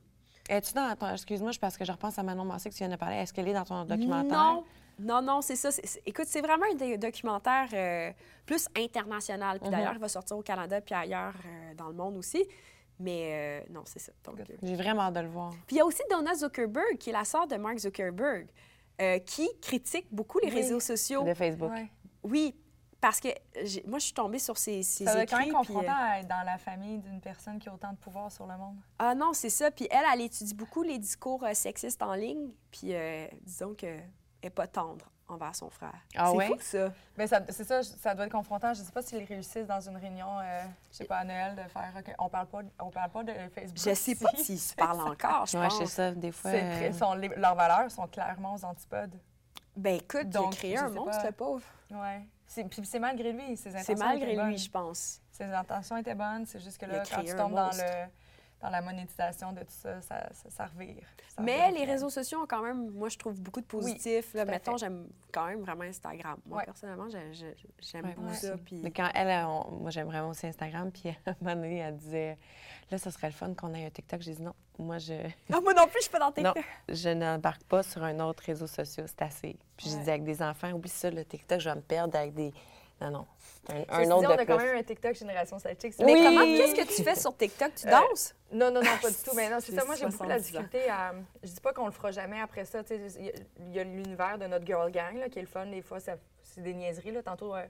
[0.48, 1.08] Es-tu dans ton...
[1.12, 3.16] Excuse-moi, je- parce que je repense à Manon Massé que tu viens de parler.
[3.16, 4.36] Est-ce qu'elle est dans ton documentaire?
[4.38, 4.64] Non,
[4.98, 5.70] non, non, c'est ça.
[6.06, 8.10] Écoute, c'est vraiment un documentaire euh,
[8.46, 9.56] plus international.
[9.56, 9.60] Mm-hmm.
[9.60, 12.44] Puis d'ailleurs, il va sortir au Canada puis ailleurs euh, dans le monde aussi.
[12.98, 14.12] Mais euh, non, c'est ça.
[14.62, 15.50] J'ai vraiment hâte de le voir.
[15.66, 18.46] Puis il y a aussi Donna Zuckerberg, qui est la sœur de Mark Zuckerberg,
[19.24, 20.54] qui critique beaucoup les Oui.
[20.56, 21.22] réseaux sociaux.
[21.24, 21.70] De Facebook.
[21.70, 21.90] Ouais.
[22.22, 22.54] Oui,
[23.00, 23.28] parce que
[23.64, 25.34] j'ai- moi, je suis tombée sur ses, ses Ça doit écrits.
[25.36, 27.74] être quand même puis, euh, confrontant à être dans la famille d'une personne qui a
[27.74, 28.76] autant de pouvoir sur le monde.
[28.98, 29.70] Ah non, c'est ça.
[29.70, 32.50] Puis elle, elle étudie beaucoup les discours euh, sexistes en ligne.
[32.70, 34.06] Puis euh, disons qu'elle
[34.42, 35.94] n'est pas tendre envers son frère.
[36.16, 36.46] Ah c'est ouais?
[36.48, 36.92] fou, ça.
[37.16, 38.74] Mais ça- c'est ça, ça doit être confrontant.
[38.74, 41.54] Je ne sais pas s'ils réussissent dans une réunion, euh, je sais pas, à Noël,
[41.54, 43.78] de faire OK, on parle pas, on parle pas de Facebook.
[43.78, 45.78] Je sais pas s'ils se parlent encore, je Ouais, pense.
[45.78, 46.50] c'est ça, des fois.
[46.50, 49.14] C'est euh, très- sont- les- leurs valeurs sont clairement aux antipodes.
[49.76, 51.26] Ben écoute, Donc, il a créé un monstre, pas.
[51.26, 51.62] le pauvre.
[51.92, 52.26] Ouais.
[52.52, 53.56] C'est- malgré lui.
[53.56, 54.58] Ses intentions C'est malgré étaient lui, bonnes.
[54.58, 55.20] je pense.
[55.30, 56.44] Ses intentions étaient bonnes.
[56.46, 58.06] C'est juste que là, quand tu tombes dans, le,
[58.62, 61.02] dans la monétisation de tout ça, ça, ça, ça revire.
[61.28, 61.80] Ça Mais revire.
[61.80, 64.34] les réseaux sociaux ont quand même, moi, je trouve beaucoup de positifs.
[64.34, 66.38] Là, mettons, j'aime quand même vraiment Instagram.
[66.46, 66.64] Moi, Ouais.
[66.64, 68.56] personnellement, j'ai- j'ai- j'aime Ouais, beaucoup ça.
[68.58, 68.76] Puis...
[68.82, 71.96] Mais quand elle, on- moi j'aime vraiment aussi Instagram, puis à un moment donné, elle
[71.96, 72.38] disait
[72.90, 74.20] Là, ça serait le fun qu'on ait un TikTok.
[74.20, 75.12] J'ai dit non, moi je,
[75.52, 76.64] Ah, moi non plus, je suis pas dans non, TikTok.
[76.88, 79.56] je n'embarque pas sur un autre réseau social, c'est assez.
[79.76, 82.34] Puis j'ai dit avec des enfants, oublie ça, le TikTok, je vais me perdre avec
[82.34, 82.52] des.
[83.00, 83.26] Non, non,
[83.66, 85.94] c'est un, dit, autre on de a quand même un TikTok Génération Sidechick.
[86.00, 86.22] Mais Oui!
[86.22, 87.74] comment, qu'est-ce que tu fais sur TikTok?
[87.74, 88.34] Tu Euh, danses?
[88.52, 89.30] Non, non, non, pas du tout.
[89.34, 89.84] Mais non, c'est J'ai ça.
[89.86, 90.60] Moi, j'ai beaucoup de la 70 ans.
[90.62, 91.14] difficulté à.
[91.42, 92.82] Je dis pas qu'on le fera jamais après ça.
[92.84, 95.38] tu sais, Il y a- il y a l'univers de notre girl gang là, qui
[95.38, 95.66] est le fun.
[95.66, 97.12] Des fois, ça- c'est des niaiseries.
[97.12, 97.22] Là.
[97.22, 97.64] Tantôt, euh,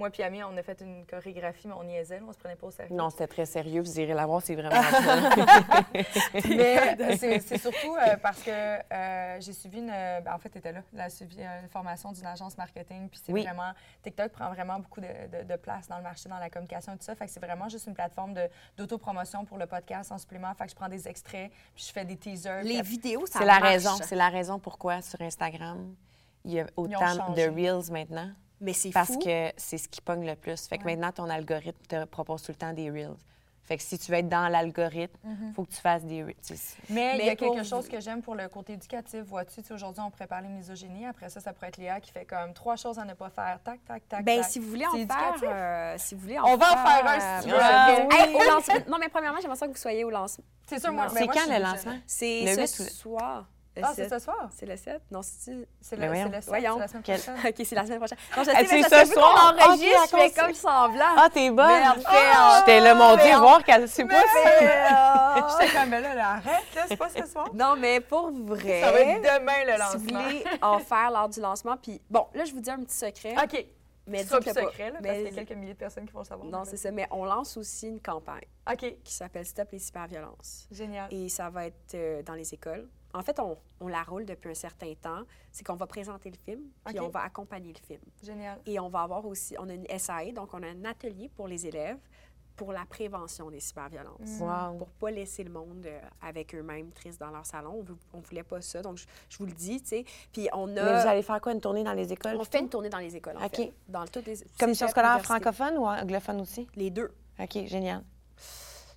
[0.00, 2.18] moi puis Ami, on a fait une chorégraphie, mais on niaisait.
[2.18, 2.94] là, on se prenait pas au sérieux.
[2.96, 4.74] Non, c'était très sérieux, vous irez la voir, c'est vraiment.
[6.48, 9.88] Mais euh, c'est surtout euh, parce que euh, j'ai suivi une.
[9.88, 10.80] ben, en fait, tu étais là.
[10.94, 13.08] Elle a suivi une formation d'une agence marketing.
[13.08, 13.42] Puis c'est Oui.
[13.44, 13.72] vraiment.
[14.02, 16.96] TikTok prend vraiment beaucoup de, de- de place dans le marché, dans la communication et
[16.96, 17.14] tout ça.
[17.14, 20.52] Fait que c'est vraiment juste une plateforme de- d'autopromotion pour le podcast en supplément.
[20.54, 22.62] Fait que je prends des extraits, puis je fais des teasers.
[22.62, 25.94] Les puis vidéos, ça C'est la raison, c'est la raison pourquoi sur Instagram,
[26.44, 27.42] il y a autant de.
[27.50, 28.30] Reels maintenant.
[28.60, 29.18] Mais c'est Parce fou.
[29.18, 30.66] que c'est ce qui pogne le plus.
[30.66, 30.96] Fait que Ouais.
[30.96, 33.16] maintenant, ton algorithme te propose tout le temps des Reels.
[33.62, 35.52] Fait que si tu veux être dans l'algorithme, il Mhm.
[35.54, 36.24] faut que tu fasses des...
[36.44, 39.20] tu sais, Mais, il y a quelque chose que j'aime pour le côté éducatif.
[39.22, 41.06] Vois-tu, aujourd'hui, on pourrait parler misogynie.
[41.06, 43.60] Après ça, ça pourrait être Léa qui fait comme trois choses à ne pas faire.
[43.62, 44.24] Tac, tac, tac.
[44.24, 44.50] Ben, tac.
[44.50, 47.40] si vous voulez en faire, euh, si vous voulez On va en faire un, euh,
[47.42, 48.90] si tu veux.
[48.90, 50.44] Non, mais premièrement, j'aimerais ça que vous soyez au lancement.
[50.66, 51.06] C'est sûr, moi.
[51.06, 51.98] Ben, C'est moi, quand je suis le lancement?
[52.08, 53.48] C'est Le ce 8 ou- soir.
[53.82, 54.12] Ah, c'est 7.
[54.18, 54.48] ce soir?
[54.52, 55.00] C'est le 7?
[55.10, 55.20] Non.
[55.22, 56.24] C'est Ben le, voyons.
[56.24, 56.74] c'est le sept, Voyons.
[56.74, 57.36] c'est la semaine Quel- prochaine.
[57.50, 58.18] OK, c'est la semaine prochaine.
[58.36, 59.54] Non, je sais, Ah, mais c'est ça ce soir?
[59.58, 61.14] Ah, enregistre, je fais comme semblant.
[61.16, 61.66] Ah, t'es bonne!
[61.68, 62.56] Merde, Ah!
[62.60, 65.58] J'étais là, mon Dieu, voir qu'elle sait pas ça.
[65.60, 67.48] J'étais comme, là, là, arrête, là, c'est pas ce soir.
[67.54, 70.22] Non, mais pour vrai, Ça va être demain, le si vous lancement.
[70.22, 73.34] voulez en faire lors du lancement, puis bon, là, je vous dis un petit secret,
[73.42, 73.66] OK.
[74.06, 74.70] mais Ce sera plus dites-le pas.
[74.70, 76.48] secret, là, parce Mais- qu'il y a quelques milliers de personnes qui vont le savoir.
[76.48, 80.66] Non, c'est ça, mais on lance aussi une campagne OK, qui s'appelle Stop les cyberviolences.
[80.72, 81.06] génial.
[81.12, 82.88] Et ça va être euh, dans les écoles.
[83.12, 85.22] En fait, on, on la roule depuis un certain temps.
[85.50, 88.00] C'est qu'on va présenter le film, puis on va accompagner le film.
[88.22, 88.58] Génial.
[88.66, 91.48] Et on va avoir aussi, on a une SAE, donc on a un atelier pour
[91.48, 91.98] les élèves
[92.56, 94.38] pour la prévention des cyberviolences.
[94.38, 94.76] Wow.
[94.76, 97.82] Pour pas laisser le monde euh, avec eux-mêmes tristes dans leur salon.
[98.12, 100.04] On, on voulait pas ça, donc je, je vous le dis, tu sais.
[100.30, 100.84] Puis on a...
[100.84, 102.36] Mais vous allez faire quoi, une tournée dans les écoles?
[102.38, 103.56] On fait une tournée dans les écoles, en OK.
[103.56, 103.72] fait.
[103.88, 104.36] Dans toutes les...
[104.58, 106.68] Commission scolaire francophone ou anglophone aussi?
[106.74, 107.10] Les deux.
[107.38, 108.04] OK, génial.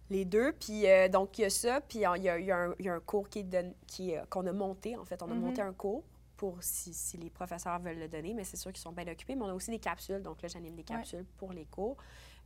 [0.10, 0.51] Les deux.
[0.54, 1.82] Puis euh, donc, il y a ça.
[1.82, 2.45] Puis il y a, y
[2.84, 3.45] y un, cours qui
[3.88, 5.22] qui, euh, qu'on a monté, en fait.
[5.24, 5.39] On a Mhm.
[5.41, 6.04] monté un cours
[6.38, 9.36] pour si, si les professeurs veulent le donner, mais c'est sûr qu'ils sont bien occupés.
[9.36, 10.22] Mais on a aussi des capsules.
[10.22, 11.97] Donc là, j'anime des capsules pour les cours.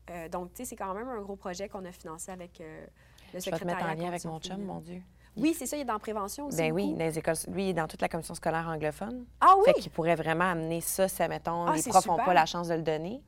[0.10, 2.86] Euh, donc, tu sais, c'est quand même un gros projet qu'on a financé avec euh,
[3.34, 5.02] le Je vais te mettre en secrétariat lien avec mon chum, mon Dieu.
[5.36, 5.78] Oui, c'est ça.
[5.78, 6.58] Il est dans la prévention aussi.
[6.58, 9.26] Ben oui, dans les écoles, lui, il est dans toute la commission scolaire anglophone.
[9.42, 9.64] Ah oui?
[9.66, 12.70] Fait qu'il pourrait vraiment amener ça, si, mettons, Ah, les profs n'ont pas la chance
[12.70, 13.22] de le donner.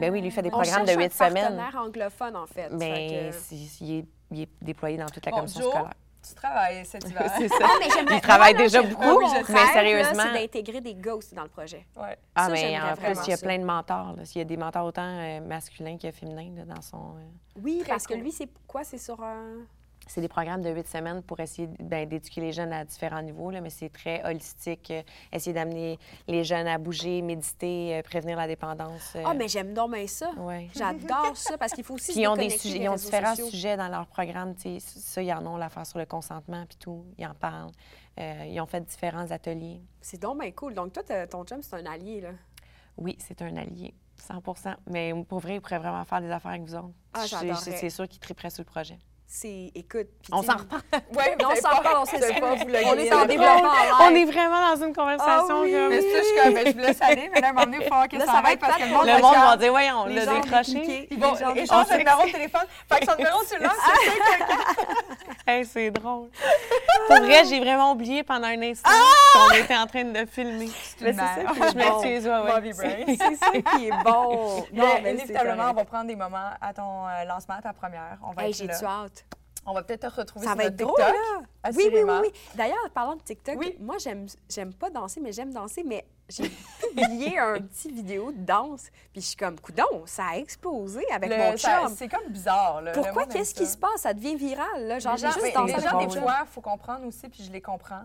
[0.00, 1.34] Ben oui, lui, il fait des On programmes de un huit semaines.
[1.56, 2.68] partenaire anglophone, en fait.
[2.72, 5.70] Mais Fait que- si- il, est, il est déployé dans toute la Bon, commission Joe,
[5.72, 5.94] scolaire.
[6.28, 7.32] Tu travailles cet hiver.
[7.38, 7.54] C'est ça.
[7.62, 11.86] Ah, mais Il travaille déjà beaucoup, mais sérieusement- c'est d'intégrer des ghosts dans le projet.
[11.96, 12.16] Ouais.
[12.34, 13.46] Ah, Ça, mais j'aimerais en plus, il y a ça.
[13.46, 14.14] plein de mentors.
[14.16, 14.22] là.
[14.34, 16.96] Il y a des mentors autant euh, masculins que féminins là, dans son.
[17.16, 18.84] euh, Oui, parce que lui, c'est quoi?
[18.84, 19.58] C'est sur un...
[20.08, 23.50] C'est des programmes de huit semaines pour essayer ben, d'éduquer les jeunes à différents niveaux,
[23.50, 24.90] là, mais c'est très holistique.
[24.90, 25.02] euh,
[25.32, 29.12] essayer d'amener les jeunes à bouger, méditer, euh, prévenir la dépendance.
[29.16, 30.30] euh, Ah, mais j'aime donc bien ça.
[30.38, 30.68] ouais.
[30.74, 33.36] J'adore ça parce qu'il faut aussi Puis se ils ont, des sujets, ils ont différents
[33.36, 33.50] sociaux.
[33.50, 34.54] sujets dans leur programme.
[34.78, 37.04] Ça, ils en ont l'affaire sur le consentement, puis tout.
[37.18, 37.70] Ils en parlent.
[38.18, 39.80] Ils ont fait différents ateliers.
[40.00, 40.74] C'est donc bien cool.
[40.74, 42.30] Donc, toi, ton chum, c'est un allié, là.
[42.96, 46.62] Oui, c'est un allié, 100% Mais pour vrai, ils pourraient vraiment faire des affaires avec
[46.64, 46.90] vous autres.
[47.14, 47.24] Ah,
[47.56, 48.98] C'est- sûr qu'ils triperaient sur le projet.
[49.30, 49.70] C'est...
[49.74, 50.06] Écoute...
[50.22, 50.80] puis On s'en reparle.
[51.14, 54.14] Ouais, on s'en reparle, on savez pas vous le On est en développement en On
[54.14, 55.72] est vraiment dans une conversation Ah oui.
[55.72, 55.88] comme...
[55.90, 57.52] Mais c'est ça, je suis comme, ben, je vous laisse aller, mais là, à un
[57.52, 59.04] moment donné, il faut voir que Là, ça, ça va être parce que le monde
[59.04, 61.08] Le va dire, voyons, on Les l'a gens décroché.
[61.10, 62.64] Ils vont échanger le numéro de téléphone.
[62.90, 66.28] Fait que son numéro, tu l'as, c'est Hey, c'est drôle.
[67.06, 68.90] Pour vrai, j'ai vraiment oublié pendant un instant
[69.32, 70.68] qu'on était en train de filmer.
[71.00, 71.54] Mais c'est ça mère.
[71.54, 73.18] qui est Je m'excuse.
[73.18, 74.66] C'est ça qui est bon.
[74.72, 77.72] Mais Non, mais inévitablement, on va prendre des moments à ton euh, lancement, à ta
[77.72, 78.18] première.
[78.22, 79.06] On va être là.
[79.70, 81.14] On va peut-être te retrouver Ça sur va notre être drôle, TikTok.
[81.14, 81.70] là.
[81.76, 82.32] Oui, oui, oui.
[82.54, 83.76] D'ailleurs, parlant de TikTok, Oui.
[83.80, 86.48] moi, j'aime j'aime pas danser, mais j'aime danser, mais j'ai
[86.80, 91.30] publié un petit vidéo de danse, puis je suis comme, coudon, ça a explosé avec
[91.30, 91.94] Le- mon chum.
[91.96, 92.80] C'est comme bizarre.
[92.82, 92.92] Là.
[92.92, 93.26] Pourquoi?
[93.26, 94.00] Qu'est-ce qui se passe?
[94.02, 94.98] Ça devient viral, là.
[94.98, 97.50] Genre, les gens, juste dansé les gens, des fois, il faut comprendre aussi, puis je
[97.52, 98.04] les comprends.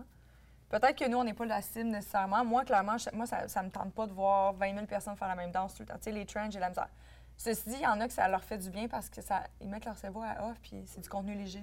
[0.70, 2.44] Peut-être que nous, on n'est pas la cible nécessairement.
[2.44, 5.28] Moi, clairement, je- moi, ça ne me tente pas de voir 20 000 personnes faire
[5.28, 5.94] la même danse tout le temps.
[5.98, 6.88] Tu sais, les trends, j'ai la misère.
[7.36, 9.44] Ceci dit, il y en a que ça leur fait du bien parce que ça,
[9.60, 11.62] ils mettent leur cerveau à off, puis c'est du contenu léger.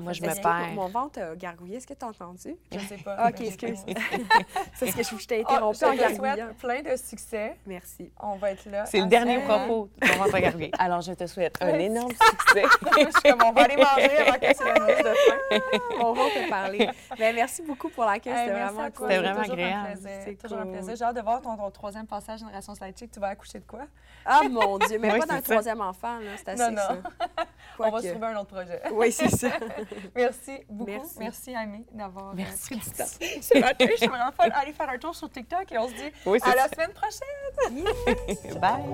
[0.00, 0.72] Moi, je me perds.
[0.74, 1.76] Mon ventre a gargouillé.
[1.76, 2.56] Est-ce que tu as entendu?
[2.72, 3.16] Je sais pas.
[3.18, 3.78] Ah, OK, mais excuse.
[4.74, 6.34] C'est parce que je, je t'ai Oh, interrompu je en te gargouillant.
[6.34, 7.56] souhaite plein de succès.
[7.66, 8.10] Merci.
[8.20, 8.84] On va être là.
[8.86, 9.88] C'est le dernier propos.
[10.02, 10.70] On va regarder.
[10.78, 12.62] Alors, je te souhaite un énorme succès.
[12.96, 15.60] je suis comme, on va aller manger avant que c'est la de fin.
[16.00, 16.88] On va te parler.
[17.18, 18.34] Ben, merci beaucoup pour l'accueil.
[18.36, 19.08] C'était vraiment cool.
[19.10, 19.86] C'était C'est vraiment agréable.
[20.00, 20.10] plaisir.
[20.24, 20.96] C'est toujours un plaisir.
[20.96, 23.10] J'ai hâte de voir ton, ton troisième passage Génération Sidechick.
[23.10, 23.84] Tu vas accoucher de quoi?
[24.24, 24.98] Ah, mon Dieu.
[24.98, 26.30] Mais pas d'un troisième enfant, là.
[26.36, 26.76] C'est assez, Non, non.
[26.76, 27.44] ça.
[27.78, 28.80] On va se trouver un autre projet.
[28.92, 29.48] Oui, c'est ça.
[30.16, 30.90] Merci beaucoup.
[31.18, 32.84] Merci, Amy, d'avoir euh, Merci, pris du
[33.40, 34.52] je suis vraiment folle.
[34.54, 36.10] Allez faire un tour sur TikTok et on se dit
[36.42, 37.84] à la semaine prochaine.
[38.60, 38.84] Bye.